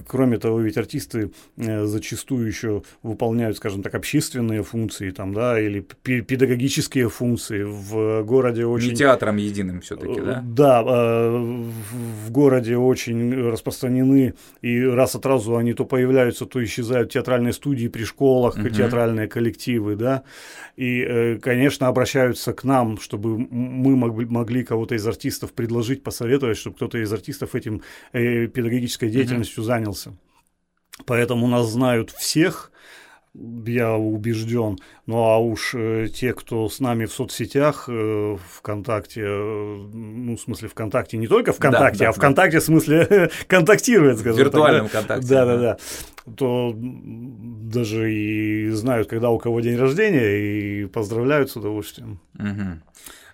Кроме 0.08 0.38
того, 0.38 0.60
ведь 0.60 0.76
артисты 0.76 1.30
э, 1.56 1.84
зачастую 1.84 2.46
еще 2.46 2.82
выполняют, 3.02 3.56
скажем 3.56 3.82
так, 3.82 3.94
общественные 3.94 4.62
функции 4.62 5.10
там, 5.10 5.32
да, 5.32 5.60
или 5.60 5.80
педагогические 5.80 7.08
функции 7.08 7.62
в 7.62 8.22
городе 8.24 8.66
очень... 8.66 8.90
Не 8.90 8.96
театром 8.96 9.36
единым 9.36 9.80
все-таки, 9.80 10.20
да? 10.20 10.42
Да, 10.44 10.82
в 10.82 12.30
городе 12.30 12.76
очень 12.76 13.32
распространены, 13.48 14.34
и 14.60 14.82
раз 14.82 15.14
от 15.14 15.26
разу 15.26 15.56
они 15.56 15.72
то 15.72 15.84
появляются, 15.84 16.46
то 16.46 16.62
исчезают 16.64 17.12
театральные 17.12 17.52
студии 17.52 17.88
при 17.88 18.04
школах, 18.04 18.56
угу. 18.56 18.68
театральные 18.68 19.28
коллективы, 19.28 19.96
да, 19.96 20.24
и, 20.76 21.38
конечно, 21.42 21.88
обращаются 21.88 22.52
к 22.52 22.64
нам, 22.64 22.98
чтобы 22.98 23.38
мы 23.38 23.96
могли 23.96 24.64
кого-то 24.64 24.94
из 24.94 25.06
артистов 25.06 25.52
предложить, 25.52 26.02
посоветовать, 26.02 26.56
чтобы 26.56 26.76
кто-то 26.76 26.98
из 26.98 27.12
артистов 27.12 27.19
этим 27.54 27.82
э, 28.12 28.46
педагогической 28.46 29.10
деятельностью 29.10 29.62
mm-hmm. 29.62 29.66
занялся. 29.66 30.12
Поэтому 31.06 31.46
нас 31.46 31.68
знают 31.68 32.10
всех, 32.10 32.70
я 33.34 33.94
убежден. 33.94 34.78
Ну 35.06 35.18
а 35.18 35.38
уж 35.38 35.74
э, 35.74 36.08
те, 36.12 36.32
кто 36.32 36.68
с 36.68 36.80
нами 36.80 37.06
в 37.06 37.12
соцсетях, 37.12 37.84
э, 37.88 38.36
ВКонтакте, 38.56 39.22
э, 39.24 39.88
ну, 39.92 40.36
в 40.36 40.40
смысле 40.40 40.68
ВКонтакте, 40.68 41.16
не 41.16 41.28
только 41.28 41.52
ВКонтакте, 41.52 42.00
да, 42.00 42.04
да, 42.06 42.10
а 42.10 42.12
ВКонтакте 42.12 42.56
да. 42.56 42.60
в 42.60 42.64
смысле 42.64 43.30
контактирует, 43.46 44.18
скажем 44.18 44.36
В 44.36 44.40
виртуальном 44.40 44.88
так, 44.88 44.92
да? 44.92 44.98
контакте. 44.98 45.28
Да, 45.28 45.46
да, 45.46 45.56
да. 45.58 45.76
то 46.36 46.74
даже 46.76 48.12
и 48.12 48.68
знают, 48.70 49.08
когда 49.08 49.30
у 49.30 49.38
кого 49.38 49.60
день 49.60 49.76
рождения, 49.76 50.82
и 50.82 50.86
поздравляют 50.86 51.50
с 51.50 51.56
удовольствием. 51.56 52.20
Угу. 52.34 52.82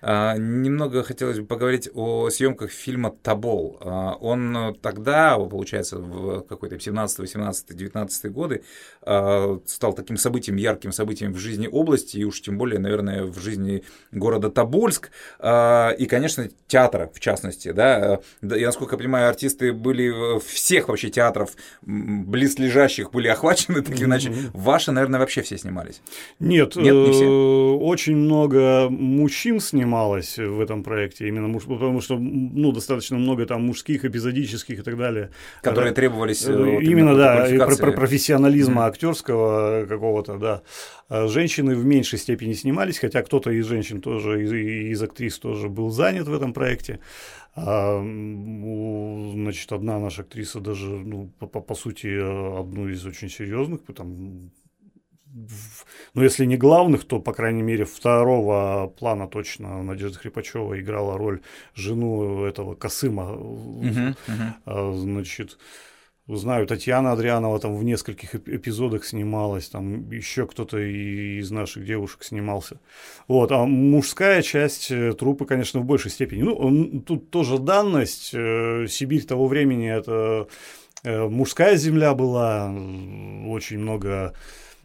А, 0.03 0.37
немного 0.37 1.03
хотелось 1.03 1.41
бы 1.41 1.47
поговорить 1.47 1.89
о 1.95 2.31
съемках 2.31 2.71
фильма 2.71 3.11
«Тобол». 3.11 3.79
А, 3.81 4.15
он 4.15 4.77
тогда, 4.83 5.39
получается, 5.39 5.99
в 5.99 6.43
какой-то 6.43 6.79
17, 6.79 7.19
18, 7.19 7.77
19 7.77 8.33
годы 8.33 8.63
а, 9.03 9.59
стал 9.67 9.93
таким 9.95 10.17
событием, 10.17 10.57
ярким 10.57 10.93
событием 10.93 11.33
в 11.33 11.39
жизни 11.39 11.69
области, 11.71 12.19
и 12.19 12.25
уж 12.25 12.41
тем 12.41 12.59
более, 12.59 12.79
наверное, 12.79 13.25
в 13.25 13.39
жизни 13.39 13.85
города 14.13 14.51
Тобольск, 14.51 15.11
и, 15.39 16.07
конечно, 16.09 16.49
театра, 16.67 17.11
в 17.13 17.21
частности. 17.21 17.73
Да? 17.73 18.21
Я, 18.43 18.67
насколько 18.67 18.95
я 18.95 18.99
понимаю, 18.99 19.29
артисты 19.29 19.73
были 19.73 20.39
всех 20.41 20.89
вообще 20.89 21.11
театров 21.11 21.51
близлежащих 21.83 23.11
были 23.11 23.29
охвачены, 23.29 23.83
так 23.83 23.97
или 23.97 24.05
иначе. 24.05 24.33
Ваши, 24.53 24.93
наверное, 24.93 25.21
вообще 25.21 25.43
все 25.43 25.59
снимались? 25.59 26.01
Нет, 26.39 26.77
Нет 26.77 26.95
не 26.95 27.13
все. 27.13 27.25
Э, 27.25 27.77
очень 27.77 28.17
много 28.17 28.89
мужчин 28.91 29.61
снимались 29.61 29.86
снималось 29.87 30.39
в 30.39 30.61
этом 30.61 30.83
проекте, 30.83 31.29
именно 31.29 31.49
муж, 31.49 31.65
потому 31.65 32.01
что 32.01 32.19
ну, 32.19 32.73
достаточно 32.73 33.19
много 33.19 33.47
там 33.47 33.63
мужских, 33.63 34.05
эпизодических 34.05 34.81
и 34.81 34.83
так 34.83 34.97
далее. 34.97 35.31
Которые 35.63 35.93
требовались. 35.93 36.45
Э, 36.45 36.57
вот, 36.57 36.83
именно, 36.83 37.15
да, 37.15 37.47
про, 37.67 37.77
про 37.77 37.93
профессионализма 37.93 38.83
mm-hmm. 38.83 38.89
актерского 38.89 39.87
какого-то, 39.87 40.39
да. 40.39 40.63
А 41.09 41.29
женщины 41.29 41.77
в 41.77 41.85
меньшей 41.85 42.19
степени 42.19 42.55
снимались, 42.55 42.99
хотя 42.99 43.23
кто-то 43.23 43.51
из 43.51 43.67
женщин 43.67 44.01
тоже, 44.01 44.43
из, 44.43 44.53
из 44.53 45.03
актрис 45.03 45.39
тоже 45.39 45.69
был 45.69 45.91
занят 45.91 46.27
в 46.27 46.35
этом 46.35 46.53
проекте. 46.53 46.99
А, 47.55 48.03
значит, 49.35 49.73
одна 49.73 49.99
наша 49.99 50.23
актриса 50.23 50.61
даже, 50.61 50.87
ну, 50.87 51.31
по, 51.39 51.47
по, 51.47 51.75
сути, 51.75 52.07
одну 52.61 52.89
из 52.89 53.07
очень 53.07 53.31
серьезных, 53.31 53.81
там, 53.95 54.51
ну, 56.15 56.23
если 56.23 56.47
не 56.47 56.57
главных, 56.57 57.05
то, 57.05 57.21
по 57.21 57.33
крайней 57.33 57.63
мере, 57.63 57.85
второго 57.85 58.93
плана 58.99 59.29
точно 59.29 59.83
Надежда 59.83 60.19
Хрипачева 60.19 60.81
играла 60.81 61.19
роль 61.19 61.41
жену 61.75 62.45
этого 62.45 62.75
Косыма. 62.75 63.33
Uh-huh, 63.33 64.17
uh-huh. 64.27 64.97
Значит, 64.97 65.59
знаю, 66.29 66.67
Татьяна 66.67 67.13
Адрианова 67.13 67.61
там 67.61 67.77
в 67.77 67.85
нескольких 67.85 68.35
эпизодах 68.35 69.05
снималась, 69.05 69.69
там 69.69 70.11
еще 70.11 70.47
кто-то 70.47 70.79
из 70.79 71.51
наших 71.51 71.85
девушек 71.85 72.25
снимался. 72.25 72.81
Вот, 73.29 73.53
а 73.53 73.65
мужская 73.65 74.43
часть 74.43 74.91
э, 74.91 75.13
трупы, 75.13 75.45
конечно, 75.45 75.81
в 75.81 75.85
большей 75.85 76.11
степени. 76.11 76.43
Ну, 76.43 77.01
тут 77.01 77.31
тоже 77.31 77.59
данность. 77.59 78.31
Э, 78.35 78.87
Сибирь 78.89 79.25
того 79.25 79.47
времени 79.47 79.89
это 79.89 80.49
э, 81.05 81.29
мужская 81.29 81.77
земля 81.77 82.15
была, 82.15 82.73
очень 83.47 83.79
много 83.79 84.35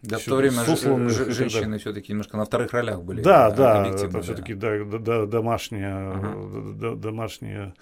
да, 0.01 0.17
в 0.17 0.23
то 0.23 0.35
время 0.35 0.63
ж, 0.63 1.31
женщины 1.31 1.77
все-таки 1.77 2.11
немножко 2.11 2.37
на 2.37 2.45
вторых 2.45 2.73
ролях 2.73 3.03
были. 3.03 3.21
Да, 3.21 3.51
да, 3.51 3.87
это 3.87 4.21
все-таки 4.21 4.53
да, 4.53 4.83
да, 4.83 5.25
домашняя, 5.25 6.11
ага. 6.11 6.95
домашняя 6.95 7.73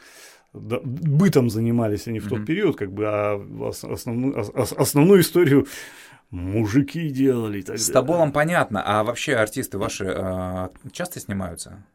да, 0.54 0.80
бытом 0.84 1.50
занимались 1.50 2.08
они 2.08 2.20
в 2.20 2.28
тот 2.28 2.46
период, 2.46 2.76
как 2.76 2.92
бы, 2.92 3.06
а 3.08 3.72
основную, 3.84 4.38
основную 4.56 5.22
историю 5.22 5.68
мужики 6.30 7.10
делали. 7.10 7.62
Тогда. 7.62 7.82
С 7.82 7.90
Тоболом 7.90 8.32
понятно, 8.32 8.84
а 8.86 9.04
вообще 9.04 9.36
артисты 9.36 9.78
ваши 9.78 10.06
э, 10.06 10.70
часто 10.92 11.20
снимаются 11.20 11.86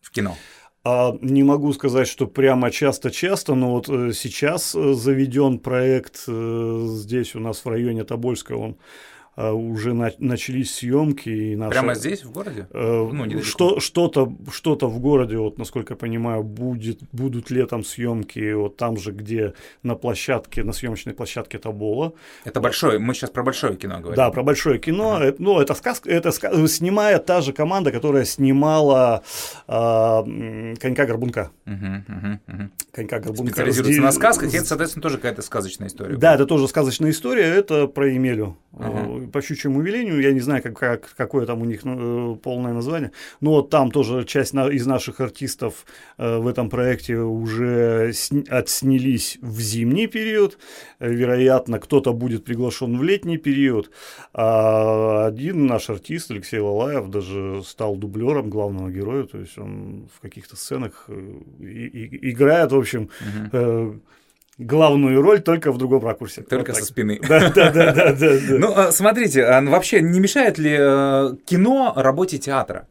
в 0.00 0.10
кино? 0.10 0.36
А, 0.82 1.12
не 1.20 1.42
могу 1.42 1.72
сказать, 1.72 2.08
что 2.08 2.26
прямо 2.26 2.70
часто-часто, 2.70 3.54
но 3.54 3.72
вот 3.72 3.88
э, 3.88 4.12
сейчас 4.14 4.74
э, 4.74 4.94
заведен 4.94 5.58
проект 5.58 6.24
э, 6.26 6.84
здесь 6.86 7.34
у 7.34 7.40
нас 7.40 7.64
в 7.64 7.68
районе 7.68 8.04
Тобольска, 8.04 8.52
он 8.52 8.72
а, 8.72 8.82
уже 9.48 9.94
на, 9.94 10.12
начались 10.18 10.74
съемки. 10.74 11.28
И 11.28 11.56
наша, 11.56 11.70
Прямо 11.70 11.94
здесь, 11.94 12.24
в 12.24 12.32
городе? 12.32 12.66
Э, 12.72 13.08
ну, 13.10 13.42
что, 13.42 13.80
что-то, 13.80 14.32
что-то 14.52 14.88
в 14.88 14.98
городе, 15.00 15.38
вот, 15.38 15.58
насколько 15.58 15.94
я 15.94 15.96
понимаю, 15.96 16.42
будет, 16.42 17.00
будут 17.12 17.50
летом 17.50 17.84
съемки 17.84 18.52
вот 18.52 18.76
там 18.76 18.96
же, 18.96 19.12
где 19.12 19.54
на 19.82 19.94
площадке, 19.94 20.64
на 20.64 20.72
съемочной 20.72 21.14
площадке 21.14 21.58
Табола. 21.58 22.12
Это 22.44 22.60
большое, 22.60 22.98
мы 22.98 23.14
сейчас 23.14 23.30
про 23.30 23.42
большое 23.42 23.76
кино 23.76 23.98
говорим. 23.98 24.16
Да, 24.16 24.30
про 24.30 24.42
большое 24.42 24.78
кино. 24.78 25.14
Ага. 25.14 25.24
Это, 25.26 25.42
ну, 25.42 25.60
это 25.60 25.74
сказка, 25.74 26.10
это 26.10 26.32
сказка, 26.32 26.68
снимая 26.68 27.18
та 27.18 27.40
же 27.40 27.52
команда, 27.52 27.92
которая 27.92 28.24
снимала 28.24 29.22
э, 29.68 30.74
Конька 30.80 31.06
Горбунка. 31.06 31.50
Угу, 31.66 31.74
угу, 31.74 32.38
угу. 32.46 32.70
Конька 32.92 33.20
Горбунка. 33.20 33.52
Специализируется 33.52 34.02
на 34.02 34.12
сказках, 34.12 34.54
это, 34.54 34.64
соответственно, 34.64 35.02
тоже 35.02 35.16
какая-то 35.16 35.42
сказочная 35.42 35.88
история. 35.88 36.16
Да, 36.16 36.34
это 36.34 36.46
тоже 36.46 36.68
сказочная 36.68 37.10
история, 37.10 37.44
это 37.44 37.86
про 37.86 38.08
Емелю. 38.08 38.56
Ага 38.78 39.29
по 39.30 39.42
щучьему 39.42 39.80
велению, 39.80 40.20
я 40.20 40.32
не 40.32 40.40
знаю, 40.40 40.62
как, 40.62 40.78
как, 40.78 41.14
какое 41.16 41.46
там 41.46 41.62
у 41.62 41.64
них 41.64 41.84
ну, 41.84 42.36
полное 42.36 42.72
название, 42.72 43.12
но 43.40 43.52
вот 43.52 43.70
там 43.70 43.90
тоже 43.90 44.24
часть 44.24 44.54
на, 44.54 44.68
из 44.68 44.86
наших 44.86 45.20
артистов 45.20 45.86
э, 46.18 46.38
в 46.38 46.46
этом 46.46 46.70
проекте 46.70 47.16
уже 47.18 48.12
сни, 48.12 48.44
отснялись 48.48 49.38
в 49.40 49.60
зимний 49.60 50.06
период, 50.06 50.58
вероятно, 50.98 51.78
кто-то 51.78 52.12
будет 52.12 52.44
приглашен 52.44 52.98
в 52.98 53.02
летний 53.02 53.38
период, 53.38 53.90
а 54.32 55.26
один 55.26 55.66
наш 55.66 55.90
артист, 55.90 56.30
Алексей 56.30 56.60
Лалаев, 56.60 57.08
даже 57.08 57.62
стал 57.64 57.96
дублером 57.96 58.50
главного 58.50 58.90
героя, 58.90 59.24
то 59.24 59.38
есть 59.38 59.58
он 59.58 60.08
в 60.14 60.20
каких-то 60.20 60.56
сценах 60.56 61.04
э, 61.08 61.40
и, 61.60 61.86
и, 61.86 62.30
играет, 62.30 62.72
в 62.72 62.76
общем, 62.76 63.02
угу. 63.02 63.48
э, 63.52 63.92
главную 64.60 65.22
роль 65.22 65.40
только 65.40 65.72
в 65.72 65.78
другом 65.78 66.04
ракурсе. 66.04 66.42
Только 66.42 66.72
вот 66.72 66.78
со 66.78 66.84
спины. 66.84 67.18
Да, 67.26 67.50
да, 67.50 67.70
да, 67.70 67.92
да, 67.92 68.12
да. 68.12 68.36
Ну, 68.50 68.72
а, 68.76 68.92
смотрите, 68.92 69.44
а 69.44 69.60
вообще 69.62 70.00
не 70.02 70.20
мешает 70.20 70.58
ли 70.58 70.76
э, 70.78 71.34
кино 71.46 71.92
работе 71.96 72.38
театра? 72.38 72.86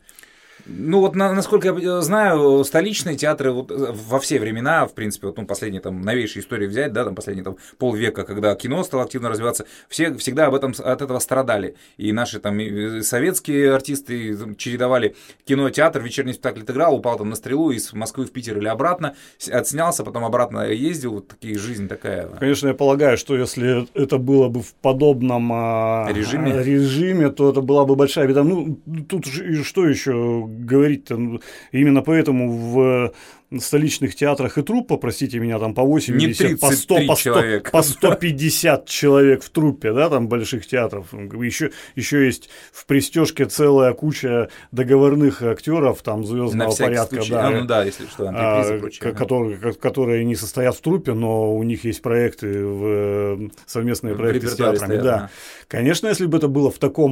Ну 0.78 1.00
вот, 1.00 1.16
на, 1.16 1.34
насколько 1.34 1.76
я 1.76 2.02
знаю, 2.02 2.64
столичные 2.64 3.16
театры 3.16 3.52
вот, 3.52 3.72
э, 3.72 3.76
во 3.76 4.20
все 4.20 4.40
времена, 4.40 4.86
в 4.86 4.94
принципе, 4.94 5.28
вот, 5.28 5.38
ну, 5.38 5.46
последние 5.46 5.82
там 5.82 6.02
новейшие 6.02 6.44
истории 6.44 6.68
взять, 6.68 6.94
да, 6.94 7.06
там 7.06 7.16
последние 7.16 7.44
там 7.44 7.58
полвека, 7.78 8.24
когда 8.24 8.54
кино 8.56 8.84
стало 8.84 9.04
активно 9.04 9.30
развиваться, 9.30 9.66
все 9.88 10.14
всегда 10.16 10.48
об 10.48 10.56
этом, 10.56 10.74
от 10.78 11.02
этого 11.02 11.20
страдали. 11.20 11.76
И 11.98 12.12
наши 12.12 12.40
там 12.40 12.60
и 12.60 13.02
советские 13.02 13.74
артисты 13.74 14.38
чередовали 14.58 15.16
кино, 15.46 15.70
театр, 15.70 16.02
вечерний 16.02 16.34
спектакль 16.34 16.62
отыграл, 16.62 16.96
упал 16.96 17.18
там 17.18 17.30
на 17.30 17.36
стрелу 17.36 17.72
из 17.72 17.92
Москвы 17.94 18.26
в 18.26 18.32
Питер 18.32 18.58
или 18.58 18.68
обратно, 18.68 19.16
отснялся, 19.52 20.04
потом 20.04 20.24
обратно 20.24 20.70
ездил, 20.70 21.14
вот 21.14 21.28
такие 21.28 21.58
жизнь 21.58 21.88
такая. 21.88 22.28
Конечно, 22.40 22.68
я 22.68 22.74
полагаю, 22.74 23.18
что 23.18 23.36
если 23.36 23.88
это 24.00 24.18
было 24.18 24.50
бы 24.50 24.62
в 24.62 24.74
подобном 24.76 25.52
а, 25.52 26.08
режиме, 26.12 26.62
режиме 26.64 27.30
то 27.30 27.50
это 27.50 27.62
была 27.62 27.86
бы 27.86 27.96
большая 27.96 28.28
беда. 28.28 28.44
Ну, 28.44 28.78
тут 29.08 29.26
что 29.26 29.88
еще 29.88 30.48
говорить-то. 30.66 31.18
Ну, 31.18 31.40
именно 31.72 32.02
поэтому 32.02 32.52
в 32.52 33.14
столичных 33.58 34.16
театрах 34.16 34.60
и 34.60 34.62
труппа, 34.62 34.98
простите 34.98 35.40
меня, 35.40 35.58
там 35.58 35.74
по 35.74 35.82
80, 35.84 36.60
по 36.60 36.72
100, 36.72 37.08
по, 37.08 37.16
100 37.16 37.62
по 37.72 37.82
150 37.82 38.86
человек 38.88 39.44
в 39.44 39.50
труппе, 39.50 39.92
да, 39.92 40.10
там 40.10 40.28
больших 40.28 40.68
театров. 40.68 41.12
Еще, 41.14 41.72
еще 41.96 42.26
есть 42.26 42.50
в 42.72 42.86
пристежке 42.86 43.46
целая 43.46 43.94
куча 43.94 44.50
договорных 44.72 45.42
актеров, 45.42 46.04
там 46.04 46.26
звездного 46.26 46.76
порядка, 46.76 47.16
случай. 47.16 47.32
да, 47.32 47.48
а, 47.48 47.52
ну 47.52 47.66
да, 47.66 47.84
если 47.84 48.06
что, 48.06 48.32
а, 48.32 49.12
которые, 49.14 49.74
которые 49.74 50.26
не 50.26 50.36
состоят 50.36 50.76
в 50.76 50.82
труппе, 50.82 51.14
но 51.14 51.56
у 51.56 51.64
них 51.64 51.86
есть 51.86 52.04
проекты 52.04 52.64
в 52.64 52.84
э, 52.86 53.50
совместные 53.66 54.14
проекты 54.14 54.48
с 54.48 54.56
театрами, 54.56 54.78
стоят, 54.78 55.04
да. 55.04 55.18
да. 55.18 55.30
Конечно, 55.68 56.08
если 56.08 56.28
бы 56.28 56.38
это 56.38 56.48
было 56.48 56.70
в 56.70 56.78
таком 56.78 57.12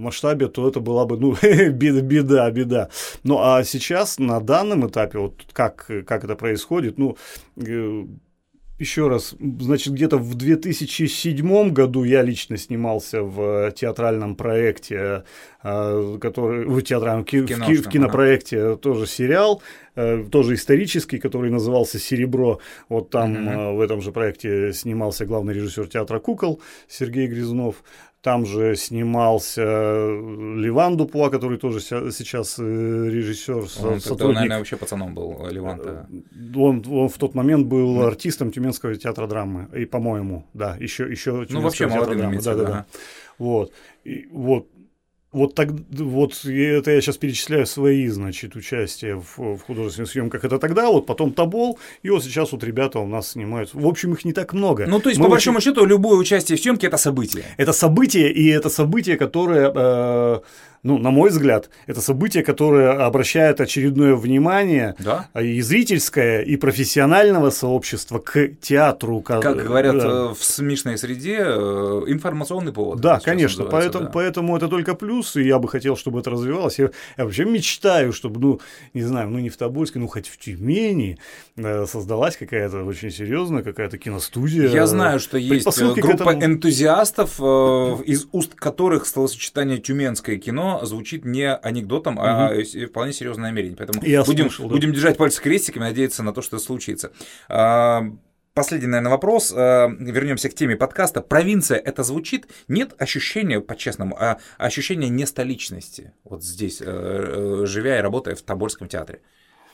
масштабе, 0.00 0.48
то 0.48 0.68
это 0.68 0.80
была 0.80 1.06
бы, 1.06 1.18
ну, 1.18 1.36
беда, 1.70 2.50
беда. 2.50 2.88
Ну, 3.22 3.38
а 3.40 3.62
сейчас 3.62 4.18
на 4.18 4.40
данном 4.40 4.88
этапе 4.88 5.03
этапе, 5.04 5.18
вот 5.18 5.44
как, 5.52 5.90
как 6.06 6.24
это 6.24 6.34
происходит, 6.36 6.98
ну, 6.98 7.16
э, 7.56 8.04
еще 8.78 9.06
раз, 9.08 9.36
значит, 9.60 9.92
где-то 9.92 10.18
в 10.18 10.34
2007 10.34 11.70
году 11.70 12.02
я 12.02 12.22
лично 12.22 12.56
снимался 12.56 13.22
в 13.22 13.70
театральном 13.70 14.34
проекте, 14.34 15.24
э, 15.62 16.18
который 16.20 16.66
в 16.66 16.82
театральном 16.82 17.24
ки, 17.24 17.36
в, 17.36 17.48
в 17.48 17.88
кинопроекте 17.88 18.62
ага. 18.62 18.76
тоже 18.76 19.06
сериал, 19.06 19.62
э, 19.94 20.24
тоже 20.30 20.54
исторический, 20.54 21.18
который 21.18 21.50
назывался 21.50 22.00
"Серебро". 22.00 22.58
Вот 22.88 23.10
там 23.10 23.46
угу. 23.46 23.76
в 23.76 23.80
этом 23.80 24.00
же 24.00 24.10
проекте 24.10 24.72
снимался 24.72 25.24
главный 25.24 25.54
режиссер 25.54 25.86
театра 25.86 26.18
кукол 26.18 26.60
Сергей 26.88 27.28
Грязнов. 27.28 27.76
Там 28.24 28.46
же 28.46 28.74
снимался 28.74 29.60
Ливан 29.60 30.96
Дупуа, 30.96 31.28
который 31.28 31.58
тоже 31.58 31.80
сейчас 31.80 32.58
э, 32.58 32.62
режиссер. 32.62 33.56
Он, 33.56 34.00
сотрудник. 34.00 34.22
он, 34.22 34.34
наверное, 34.34 34.58
вообще 34.58 34.76
пацаном 34.76 35.14
был, 35.14 35.46
Ливан 35.50 35.78
-то. 35.78 36.06
Э, 36.10 36.58
он, 36.58 36.82
он 36.88 37.08
в 37.08 37.18
тот 37.18 37.34
момент 37.34 37.66
был 37.66 38.00
mm. 38.00 38.06
артистом 38.06 38.50
Тюменского 38.50 38.94
театра 38.94 39.26
драмы. 39.26 39.68
И, 39.76 39.84
по-моему, 39.84 40.46
да, 40.54 40.74
еще, 40.80 41.04
еще 41.10 41.46
Ну, 41.50 41.60
вообще 41.60 41.86
молодым 41.86 42.18
драмы. 42.18 42.40
Да, 42.40 42.54
да, 42.54 42.64
да. 42.64 42.86
Вот. 43.38 43.72
И, 44.04 44.26
вот 44.32 44.68
вот 45.34 45.54
так, 45.54 45.68
вот 45.90 46.44
это 46.44 46.90
я 46.90 47.00
сейчас 47.00 47.16
перечисляю 47.16 47.66
свои, 47.66 48.06
значит, 48.08 48.56
участия 48.56 49.16
в, 49.16 49.56
в 49.56 49.58
художественных 49.58 50.10
съемках. 50.10 50.44
Это 50.44 50.58
тогда, 50.58 50.88
вот 50.88 51.06
потом 51.06 51.32
Табол, 51.32 51.78
и 52.02 52.10
вот 52.10 52.22
сейчас 52.24 52.52
вот 52.52 52.64
ребята 52.64 53.00
у 53.00 53.06
нас 53.06 53.32
снимают. 53.32 53.74
В 53.74 53.86
общем, 53.86 54.12
их 54.12 54.24
не 54.24 54.32
так 54.32 54.52
много. 54.52 54.86
Ну, 54.86 55.00
то 55.00 55.08
есть, 55.08 55.18
Мы 55.18 55.24
по 55.24 55.26
очень... 55.26 55.32
большому 55.32 55.60
счету, 55.60 55.84
любое 55.84 56.16
участие 56.16 56.56
в 56.56 56.60
съемке 56.60 56.86
это 56.86 56.96
событие. 56.96 57.44
Это 57.56 57.72
событие, 57.72 58.32
и 58.32 58.48
это 58.48 58.70
событие, 58.70 59.16
которое 59.16 59.72
э, 59.74 60.40
ну, 60.84 60.98
на 60.98 61.10
мой 61.10 61.30
взгляд, 61.30 61.70
это 61.86 62.02
событие, 62.02 62.44
которое 62.44 62.92
обращает 63.06 63.58
очередное 63.60 64.14
внимание 64.14 64.94
да? 64.98 65.28
и 65.40 65.62
зрительское, 65.62 66.42
и 66.42 66.56
профессионального 66.56 67.48
сообщества 67.48 68.18
к 68.18 68.50
театру. 68.60 69.22
Как 69.22 69.42
говорят 69.42 69.96
да. 69.96 70.06
Э, 70.06 70.34
в 70.34 70.44
смешной 70.44 70.98
среде, 70.98 71.38
э, 71.40 72.02
информационный 72.06 72.72
повод. 72.72 73.00
Да, 73.00 73.18
конечно, 73.18 73.64
поэтому, 73.64 74.04
да. 74.04 74.10
поэтому 74.10 74.56
это 74.56 74.68
только 74.68 74.94
плюс, 74.94 75.36
и 75.36 75.42
я 75.44 75.58
бы 75.58 75.68
хотел, 75.68 75.96
чтобы 75.96 76.20
это 76.20 76.30
развивалось. 76.30 76.78
Я, 76.78 76.90
я 77.16 77.24
вообще 77.24 77.46
мечтаю, 77.46 78.12
чтобы, 78.12 78.38
ну, 78.38 78.60
не 78.92 79.02
знаю, 79.02 79.30
ну 79.30 79.38
не 79.38 79.48
в 79.48 79.56
Тобольске, 79.56 79.98
ну 79.98 80.06
хоть 80.06 80.28
в 80.28 80.36
Тюмени 80.36 81.18
э, 81.56 81.86
создалась 81.86 82.36
какая-то 82.36 82.84
очень 82.84 83.10
серьезная 83.10 83.62
какая-то 83.62 83.96
киностудия. 83.96 84.68
Я 84.68 84.86
знаю, 84.86 85.18
что 85.18 85.38
есть 85.38 85.64
группа 85.64 86.10
этому... 86.10 86.44
энтузиастов, 86.44 87.40
из 87.40 88.26
уст 88.32 88.54
которых 88.54 89.06
словосочетание 89.06 89.78
«тюменское 89.78 90.36
кино» 90.36 90.73
звучит 90.82 91.24
не 91.24 91.52
анекдотом, 91.54 92.18
угу. 92.18 92.24
а 92.24 92.50
вполне 92.88 93.12
серьезное 93.12 93.50
намерение. 93.50 93.76
Поэтому 93.76 94.04
Я 94.04 94.24
будем, 94.24 94.44
слушал, 94.44 94.68
да. 94.68 94.74
будем 94.74 94.92
держать 94.92 95.16
пальцы 95.16 95.40
крестиками, 95.42 95.84
надеяться 95.84 96.22
на 96.22 96.32
то, 96.32 96.42
что 96.42 96.56
это 96.56 96.64
случится. 96.64 97.12
А, 97.48 98.04
последний, 98.54 98.88
наверное, 98.88 99.10
вопрос. 99.10 99.52
А, 99.54 99.88
Вернемся 99.88 100.48
к 100.48 100.54
теме 100.54 100.76
подкаста. 100.76 101.20
Провинция 101.20 101.78
это 101.78 102.02
звучит? 102.02 102.46
Нет 102.68 102.94
ощущения, 102.98 103.60
по-честному, 103.60 104.16
а 104.18 104.38
ощущения 104.58 105.08
не 105.08 105.26
столичности. 105.26 106.12
Вот 106.24 106.42
здесь, 106.42 106.80
э, 106.80 106.84
э, 106.86 107.66
живя 107.66 107.98
и 107.98 108.02
работая 108.02 108.34
в 108.34 108.42
Тобольском 108.42 108.88
театре. 108.88 109.20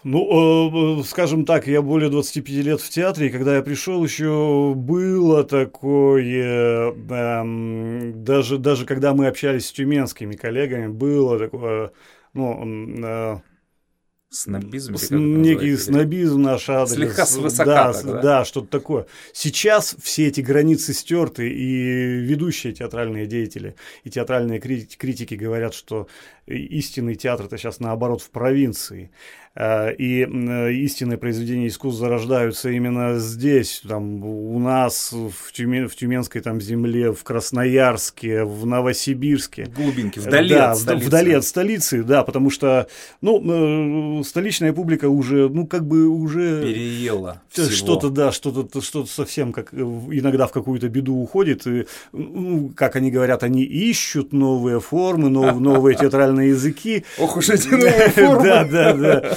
Ну, 0.02 1.00
э, 1.00 1.04
скажем 1.04 1.44
так, 1.44 1.66
я 1.66 1.82
более 1.82 2.08
25 2.08 2.64
лет 2.64 2.80
в 2.80 2.88
театре, 2.88 3.26
и 3.26 3.30
когда 3.30 3.56
я 3.56 3.62
пришел, 3.62 4.02
еще 4.02 4.72
было 4.74 5.44
такое, 5.44 6.92
эм, 6.92 8.24
даже, 8.24 8.56
даже 8.56 8.86
когда 8.86 9.12
мы 9.12 9.26
общались 9.26 9.66
с 9.66 9.72
тюменскими 9.72 10.36
коллегами, 10.36 10.86
было 10.88 11.38
такое, 11.38 11.92
ну, 12.32 13.04
э, 13.04 13.40
Снобизм? 14.32 14.94
С, 14.96 15.10
некий 15.10 15.76
снобизм 15.76 16.40
наш 16.40 16.68
адрес. 16.68 16.94
Слегка 16.94 17.26
свысока. 17.26 17.64
Да, 17.64 17.92
так, 17.92 18.04
да? 18.04 18.22
да, 18.22 18.44
что-то 18.44 18.68
такое. 18.68 19.06
Сейчас 19.32 19.96
все 20.00 20.28
эти 20.28 20.40
границы 20.40 20.94
стерты, 20.94 21.50
и 21.50 22.20
ведущие 22.20 22.72
театральные 22.72 23.26
деятели 23.26 23.74
и 24.04 24.10
театральные 24.10 24.60
критики 24.60 25.34
говорят, 25.34 25.74
что 25.74 26.06
истинный 26.46 27.16
театр 27.16 27.46
это 27.46 27.58
сейчас 27.58 27.80
наоборот 27.80 28.22
в 28.22 28.30
провинции. 28.30 29.10
Э, 29.56 29.92
и 29.94 30.22
истинные 30.22 31.18
произведения 31.18 31.66
искусства 31.66 32.06
зарождаются 32.06 32.70
именно 32.70 33.18
здесь, 33.18 33.82
там, 33.86 34.24
у 34.24 34.58
нас, 34.60 35.12
в, 35.12 35.52
Тюмен, 35.52 35.88
в 35.88 35.96
Тюменской 35.96 36.40
там, 36.40 36.60
земле, 36.60 37.12
в 37.12 37.24
Красноярске, 37.24 38.44
в 38.44 38.64
Новосибирске. 38.64 39.64
В 39.64 39.74
глубинке, 39.74 40.20
вдали 40.20 40.50
да, 40.50 40.70
от 40.70 40.78
столицы. 40.78 41.06
Вдали 41.06 41.32
от 41.32 41.44
столицы, 41.44 42.02
да, 42.04 42.22
потому 42.22 42.50
что, 42.50 42.86
ну, 43.20 44.20
э, 44.20 44.24
столичная 44.24 44.72
публика 44.72 45.08
уже, 45.08 45.48
ну, 45.48 45.66
как 45.66 45.84
бы 45.84 46.06
уже... 46.06 46.62
Переела 46.62 47.42
Что-то, 47.52 48.10
да, 48.10 48.30
что-то 48.30 48.80
что 48.80 49.04
совсем 49.04 49.52
как 49.52 49.74
иногда 49.74 50.46
в 50.46 50.52
какую-то 50.52 50.88
беду 50.88 51.16
уходит. 51.16 51.66
И, 51.66 51.86
ну, 52.12 52.70
как 52.76 52.94
они 52.94 53.10
говорят, 53.10 53.42
они 53.42 53.64
ищут 53.64 54.32
новые 54.32 54.80
формы, 54.80 55.28
нов, 55.28 55.58
новые 55.58 55.96
театральные 56.00 56.50
языки. 56.50 57.04
Ох 57.18 57.36
уж 57.36 57.48
эти 57.50 57.66
новые 57.68 58.08
формы. 58.14 58.44
Да, 58.44 58.64
да, 58.64 58.92
да. 58.94 59.36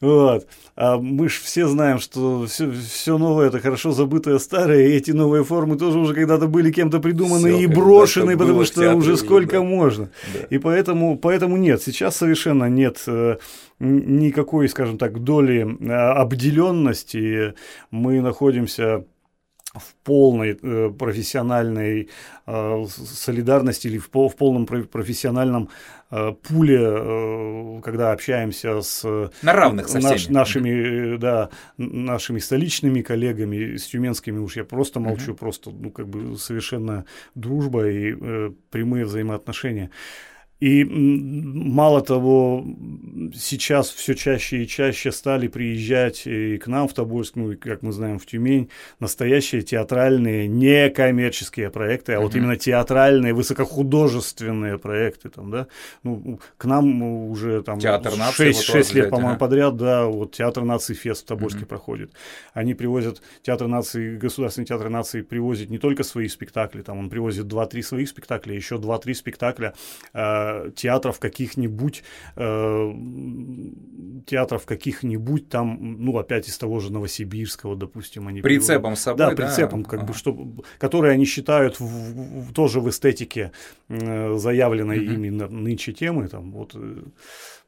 Вот. 0.00 0.46
А 0.76 0.98
мы 0.98 1.28
же 1.28 1.40
все 1.40 1.66
знаем, 1.66 1.98
что 1.98 2.46
все, 2.46 2.70
все 2.70 3.16
новое 3.16 3.46
это 3.46 3.60
хорошо 3.60 3.92
забытое 3.92 4.38
старое, 4.38 4.88
и 4.88 4.92
эти 4.92 5.12
новые 5.12 5.44
формы 5.44 5.76
тоже 5.76 5.98
уже 5.98 6.14
когда-то 6.14 6.46
были 6.46 6.72
кем-то 6.72 7.00
придуманы 7.00 7.52
все, 7.52 7.60
и 7.60 7.66
брошены, 7.66 8.36
потому 8.36 8.64
что 8.64 8.82
театре, 8.82 8.96
уже 8.96 9.16
сколько 9.16 9.58
да. 9.58 9.62
можно. 9.62 10.10
Да. 10.34 10.46
И 10.50 10.58
поэтому, 10.58 11.16
поэтому 11.16 11.56
нет, 11.56 11.82
сейчас 11.82 12.16
совершенно 12.16 12.68
нет 12.68 13.02
э, 13.06 13.36
никакой, 13.78 14.68
скажем 14.68 14.98
так, 14.98 15.22
доли 15.22 15.76
э, 15.80 15.92
обделенности. 15.92 17.54
Мы 17.90 18.20
находимся 18.20 19.04
в 19.74 19.94
полной 20.04 20.58
э, 20.60 20.90
профессиональной 20.90 22.08
э, 22.46 22.84
солидарности 22.86 23.88
или 23.88 23.98
в, 23.98 24.08
в 24.12 24.36
полном 24.36 24.66
профессиональном 24.66 25.68
э, 26.10 26.32
пуле, 26.32 26.80
э, 26.80 27.80
когда 27.82 28.12
общаемся 28.12 28.80
с 28.80 29.04
На 29.42 29.52
равных 29.52 29.88
со 29.88 30.00
наш, 30.00 30.28
нашими, 30.28 31.16
да, 31.16 31.50
нашими 31.76 32.38
столичными 32.38 33.02
коллегами, 33.02 33.76
с 33.76 33.86
тюменскими 33.86 34.38
уж 34.38 34.56
я 34.56 34.64
просто 34.64 35.00
молчу, 35.00 35.32
uh-huh. 35.32 35.38
просто 35.38 35.70
ну, 35.70 35.90
как 35.90 36.08
бы 36.08 36.38
совершенно 36.38 37.04
дружба 37.34 37.88
и 37.88 38.14
э, 38.18 38.52
прямые 38.70 39.04
взаимоотношения. 39.04 39.90
И 40.64 40.82
мало 40.82 42.00
того, 42.00 42.64
сейчас 43.34 43.90
все 43.90 44.14
чаще 44.14 44.62
и 44.62 44.66
чаще 44.66 45.12
стали 45.12 45.46
приезжать 45.46 46.26
и 46.26 46.56
к 46.56 46.68
нам 46.68 46.88
в 46.88 46.94
Тобольск, 46.94 47.36
ну 47.36 47.52
и, 47.52 47.56
как 47.56 47.82
мы 47.82 47.92
знаем, 47.92 48.18
в 48.18 48.24
Тюмень, 48.24 48.70
настоящие 48.98 49.60
театральные, 49.60 50.48
некоммерческие 50.48 51.68
проекты, 51.68 52.14
а 52.14 52.20
вот 52.20 52.34
именно 52.34 52.56
театральные, 52.56 53.34
высокохудожественные 53.34 54.78
проекты. 54.78 55.28
Там, 55.28 55.50
да? 55.50 55.66
ну, 56.02 56.40
к 56.56 56.64
нам 56.64 57.02
уже 57.02 57.62
там 57.62 57.78
Театр 57.78 58.14
6, 58.14 58.62
6 58.62 58.94
лет, 58.94 59.10
по-моему, 59.10 59.32
ага. 59.32 59.40
подряд, 59.40 59.76
да, 59.76 60.06
вот 60.06 60.32
Театр 60.32 60.64
нации 60.64 60.94
Фест 60.94 61.24
в 61.24 61.26
Тобольске 61.26 61.64
uh-huh. 61.64 61.66
проходит. 61.66 62.12
Они 62.54 62.72
привозят, 62.72 63.20
Театр 63.42 63.66
нации, 63.66 64.16
Государственный 64.16 64.64
театр 64.64 64.88
нации 64.88 65.20
привозит 65.20 65.68
не 65.68 65.76
только 65.76 66.04
свои 66.04 66.28
спектакли, 66.28 66.80
там 66.80 66.98
он 66.98 67.10
привозит 67.10 67.44
2-3 67.44 67.82
своих 67.82 68.08
спектакля, 68.08 68.54
еще 68.54 68.76
2-3 68.76 69.12
спектакля 69.12 69.74
э, 70.14 70.53
театров 70.74 71.18
каких-нибудь, 71.18 72.02
э, 72.36 72.92
театров 74.26 74.66
каких-нибудь 74.66 75.48
там, 75.48 75.96
ну, 75.98 76.18
опять 76.18 76.48
из 76.48 76.58
того 76.58 76.80
же 76.80 76.92
Новосибирского, 76.92 77.76
допустим, 77.76 78.28
они... 78.28 78.42
Прицепом 78.42 78.96
с 78.96 79.00
собой, 79.00 79.18
да? 79.18 79.30
прицепом, 79.30 79.82
да? 79.82 79.90
как 79.90 80.00
ага. 80.00 80.08
бы, 80.08 80.14
что, 80.14 80.36
которые 80.78 81.12
они 81.12 81.24
считают 81.24 81.80
в, 81.80 81.84
в, 81.84 82.52
тоже 82.52 82.80
в 82.80 82.88
эстетике 82.88 83.52
э, 83.88 84.36
заявленной 84.36 84.98
угу. 85.04 85.14
ими 85.14 85.28
нынче 85.30 85.92
темы, 85.92 86.28
там, 86.28 86.52
вот... 86.52 86.72
Э, 86.74 87.02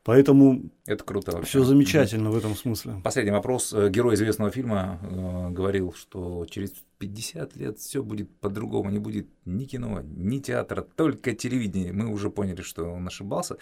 Поэтому 0.07 0.63
это 0.87 1.03
круто 1.03 1.33
вообще. 1.33 1.49
Все 1.49 1.65
замечательно 1.65 2.31
в 2.31 2.37
этом 2.37 2.55
смысле. 2.55 3.01
Последний 3.03 3.33
вопрос. 3.33 3.73
Э, 3.73 3.91
герой 3.91 4.15
известного 4.15 4.53
фильма 4.53 5.01
э, 5.03 5.51
говорил, 5.51 5.95
что 5.95 6.47
через 6.49 6.71
50 6.99 7.57
лет 7.57 7.79
все 7.79 8.03
будет 8.03 8.31
по-другому, 8.39 8.91
не 8.91 8.99
будет 8.99 9.29
ни 9.45 9.65
кино, 9.65 10.03
ни 10.03 10.39
театра, 10.39 10.83
только 10.83 11.35
телевидение. 11.35 11.93
Мы 11.93 12.07
уже 12.07 12.31
поняли, 12.31 12.63
что 12.63 12.85
он 12.85 13.07
ошибался. 13.07 13.57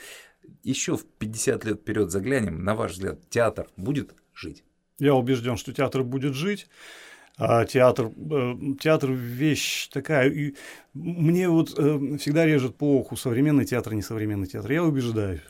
Еще 0.62 0.97
в 0.97 1.05
50 1.05 1.64
лет 1.64 1.81
вперед 1.81 2.11
заглянем. 2.11 2.64
На 2.64 2.75
ваш 2.75 2.92
взгляд, 2.92 3.18
театр 3.31 3.68
будет 3.77 4.14
жить? 4.35 4.64
Я 4.99 5.14
убежден, 5.14 5.57
что 5.57 5.73
театр 5.73 6.03
будет 6.03 6.35
жить. 6.35 6.68
А 7.37 7.64
театр, 7.64 8.12
э, 8.16 8.55
театр 8.81 9.11
вещь 9.11 9.88
такая. 9.88 10.31
И 10.31 10.55
мне 10.92 11.49
вот 11.49 11.77
э, 11.77 12.16
всегда 12.18 12.47
режет 12.47 12.77
по 12.77 12.99
уху 12.99 13.16
современный 13.16 13.64
театр, 13.64 13.94
несовременный 13.94 14.47
театр. 14.47 14.70
Я 14.70 14.85
убеждаюсь 14.85 15.40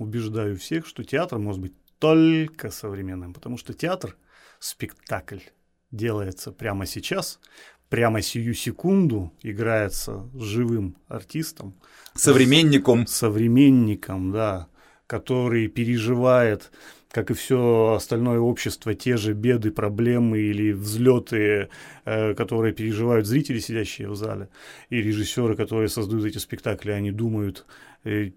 убеждаю 0.00 0.56
всех, 0.56 0.86
что 0.86 1.04
театр 1.04 1.38
может 1.38 1.60
быть 1.60 1.74
только 1.98 2.70
современным, 2.70 3.34
потому 3.34 3.58
что 3.58 3.74
театр, 3.74 4.16
спектакль 4.58 5.40
делается 5.90 6.52
прямо 6.52 6.86
сейчас, 6.86 7.40
прямо 7.88 8.22
сию 8.22 8.54
секунду 8.54 9.32
играется 9.42 10.28
живым 10.34 10.96
артистом. 11.08 11.74
Современником. 12.14 13.06
Современником, 13.06 14.32
да, 14.32 14.68
который 15.06 15.68
переживает 15.68 16.70
как 17.10 17.30
и 17.30 17.34
все 17.34 17.94
остальное 17.96 18.38
общество, 18.38 18.94
те 18.94 19.16
же 19.16 19.32
беды, 19.32 19.70
проблемы 19.70 20.38
или 20.40 20.72
взлеты, 20.72 21.68
э, 22.04 22.34
которые 22.34 22.74
переживают 22.74 23.26
зрители, 23.26 23.60
сидящие 23.60 24.10
в 24.10 24.14
зале, 24.14 24.48
и 24.90 25.00
режиссеры, 25.00 25.56
которые 25.56 25.88
создают 25.88 26.26
эти 26.26 26.38
спектакли, 26.38 26.90
они 26.90 27.10
думают 27.10 27.64
э, 28.04 28.32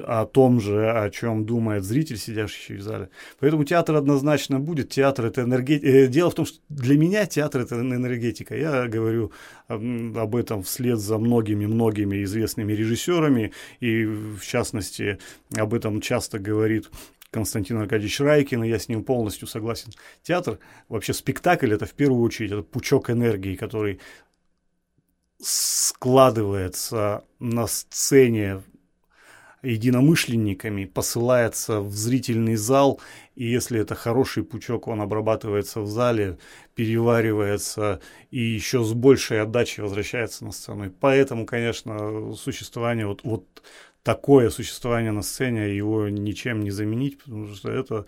о 0.00 0.26
том 0.26 0.60
же, 0.60 0.90
о 0.90 1.08
чем 1.10 1.46
думает 1.46 1.84
зритель, 1.84 2.18
сидящий 2.18 2.76
в 2.76 2.82
зале. 2.82 3.10
Поэтому 3.38 3.62
театр 3.62 3.94
однозначно 3.94 4.58
будет. 4.58 4.90
Театр 4.90 5.26
это 5.26 5.42
энергетика. 5.42 5.86
Э, 5.86 6.06
дело 6.08 6.30
в 6.30 6.34
том, 6.34 6.46
что 6.46 6.58
для 6.68 6.98
меня 6.98 7.26
театр 7.26 7.60
это 7.60 7.76
энергетика. 7.76 8.56
Я 8.56 8.88
говорю 8.88 9.30
об 9.68 10.34
этом 10.34 10.64
вслед 10.64 10.98
за 10.98 11.18
многими-многими 11.18 12.24
известными 12.24 12.72
режиссерами, 12.72 13.52
и 13.78 14.04
в 14.04 14.40
частности 14.44 15.18
об 15.56 15.74
этом 15.74 16.00
часто 16.00 16.38
говорит 16.38 16.88
Константин 17.36 17.76
Аркадьевич 17.76 18.18
Райкин, 18.20 18.64
и 18.64 18.68
я 18.70 18.78
с 18.78 18.88
ним 18.88 19.04
полностью 19.04 19.46
согласен. 19.46 19.92
Театр, 20.22 20.58
вообще 20.88 21.12
спектакль, 21.12 21.70
это 21.70 21.84
в 21.84 21.92
первую 21.92 22.22
очередь 22.22 22.50
это 22.50 22.62
пучок 22.62 23.10
энергии, 23.10 23.56
который 23.56 24.00
складывается 25.38 27.24
на 27.38 27.66
сцене 27.66 28.62
единомышленниками, 29.62 30.86
посылается 30.86 31.80
в 31.80 31.92
зрительный 31.92 32.56
зал, 32.56 33.02
и 33.34 33.44
если 33.44 33.80
это 33.80 33.94
хороший 33.94 34.42
пучок, 34.42 34.88
он 34.88 35.02
обрабатывается 35.02 35.82
в 35.82 35.86
зале, 35.86 36.38
переваривается 36.74 38.00
и 38.30 38.40
еще 38.40 38.82
с 38.82 38.94
большей 38.94 39.42
отдачей 39.42 39.82
возвращается 39.82 40.46
на 40.46 40.52
сцену. 40.52 40.86
И 40.86 40.88
поэтому, 40.88 41.44
конечно, 41.44 42.32
существование 42.34 43.06
вот, 43.06 43.24
вот 43.24 43.44
такое 44.06 44.50
существование 44.50 45.10
на 45.10 45.22
сцене, 45.22 45.76
его 45.76 46.08
ничем 46.08 46.60
не 46.60 46.70
заменить, 46.70 47.18
потому 47.18 47.52
что 47.52 47.72
это 47.72 48.06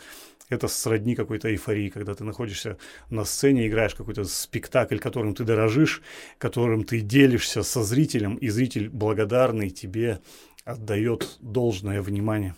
это 0.49 0.69
сродни 0.69 1.17
какой-то 1.17 1.51
эйфории, 1.51 1.91
когда 1.91 2.15
ты 2.15 2.23
находишься 2.23 2.79
на 3.11 3.25
сцене, 3.25 3.67
играешь 3.67 3.97
какой-то 3.97 4.25
спектакль, 4.25 4.99
которым 4.99 5.35
ты 5.35 5.43
дорожишь, 5.43 6.01
которым 6.39 6.85
ты 6.85 7.01
делишься 7.01 7.65
со 7.65 7.83
зрителем, 7.83 8.37
и 8.37 8.49
зритель 8.49 8.89
благодарный 8.89 9.71
тебе 9.71 10.21
отдает 10.65 11.37
должное 11.41 12.01
внимание. 12.01 12.55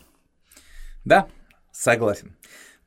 Да, 1.07 1.27
согласен. 1.73 2.37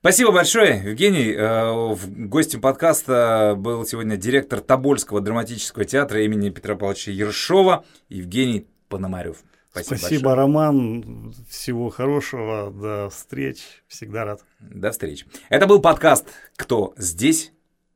Спасибо 0.02 0.32
большое, 0.32 0.84
Евгений. 0.86 1.34
Э, 1.34 1.94
в 1.96 2.28
гостем 2.28 2.62
подкаста 2.62 3.56
был 3.58 3.86
сегодня 3.88 4.18
директор 4.18 4.62
Тобольского 4.62 5.20
драматического 5.20 5.84
театра 5.84 6.24
имени 6.24 6.52
Петра 6.52 6.76
Павловича 6.76 7.10
Ершова 7.12 7.86
Евгений 8.08 8.68
Пономарев. 8.88 9.38
Спасибо, 9.74 9.98
Спасибо 9.98 10.24
большое. 10.26 10.36
Роман. 10.36 11.34
Всего 11.50 11.90
хорошего. 11.90 12.70
До 12.72 13.10
встреч. 13.10 13.84
Всегда 13.88 14.24
рад. 14.24 14.42
До 14.60 14.92
встречи. 14.92 15.26
Это 15.50 15.66
был 15.66 15.82
подкаст 15.82 16.28
«Кто 16.56 16.94
здесь?». 16.96 17.52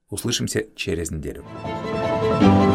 Услышимся 0.09 0.65
через 0.75 1.11
неделю. 1.11 1.45
thank 2.39 2.61
you 2.61 2.66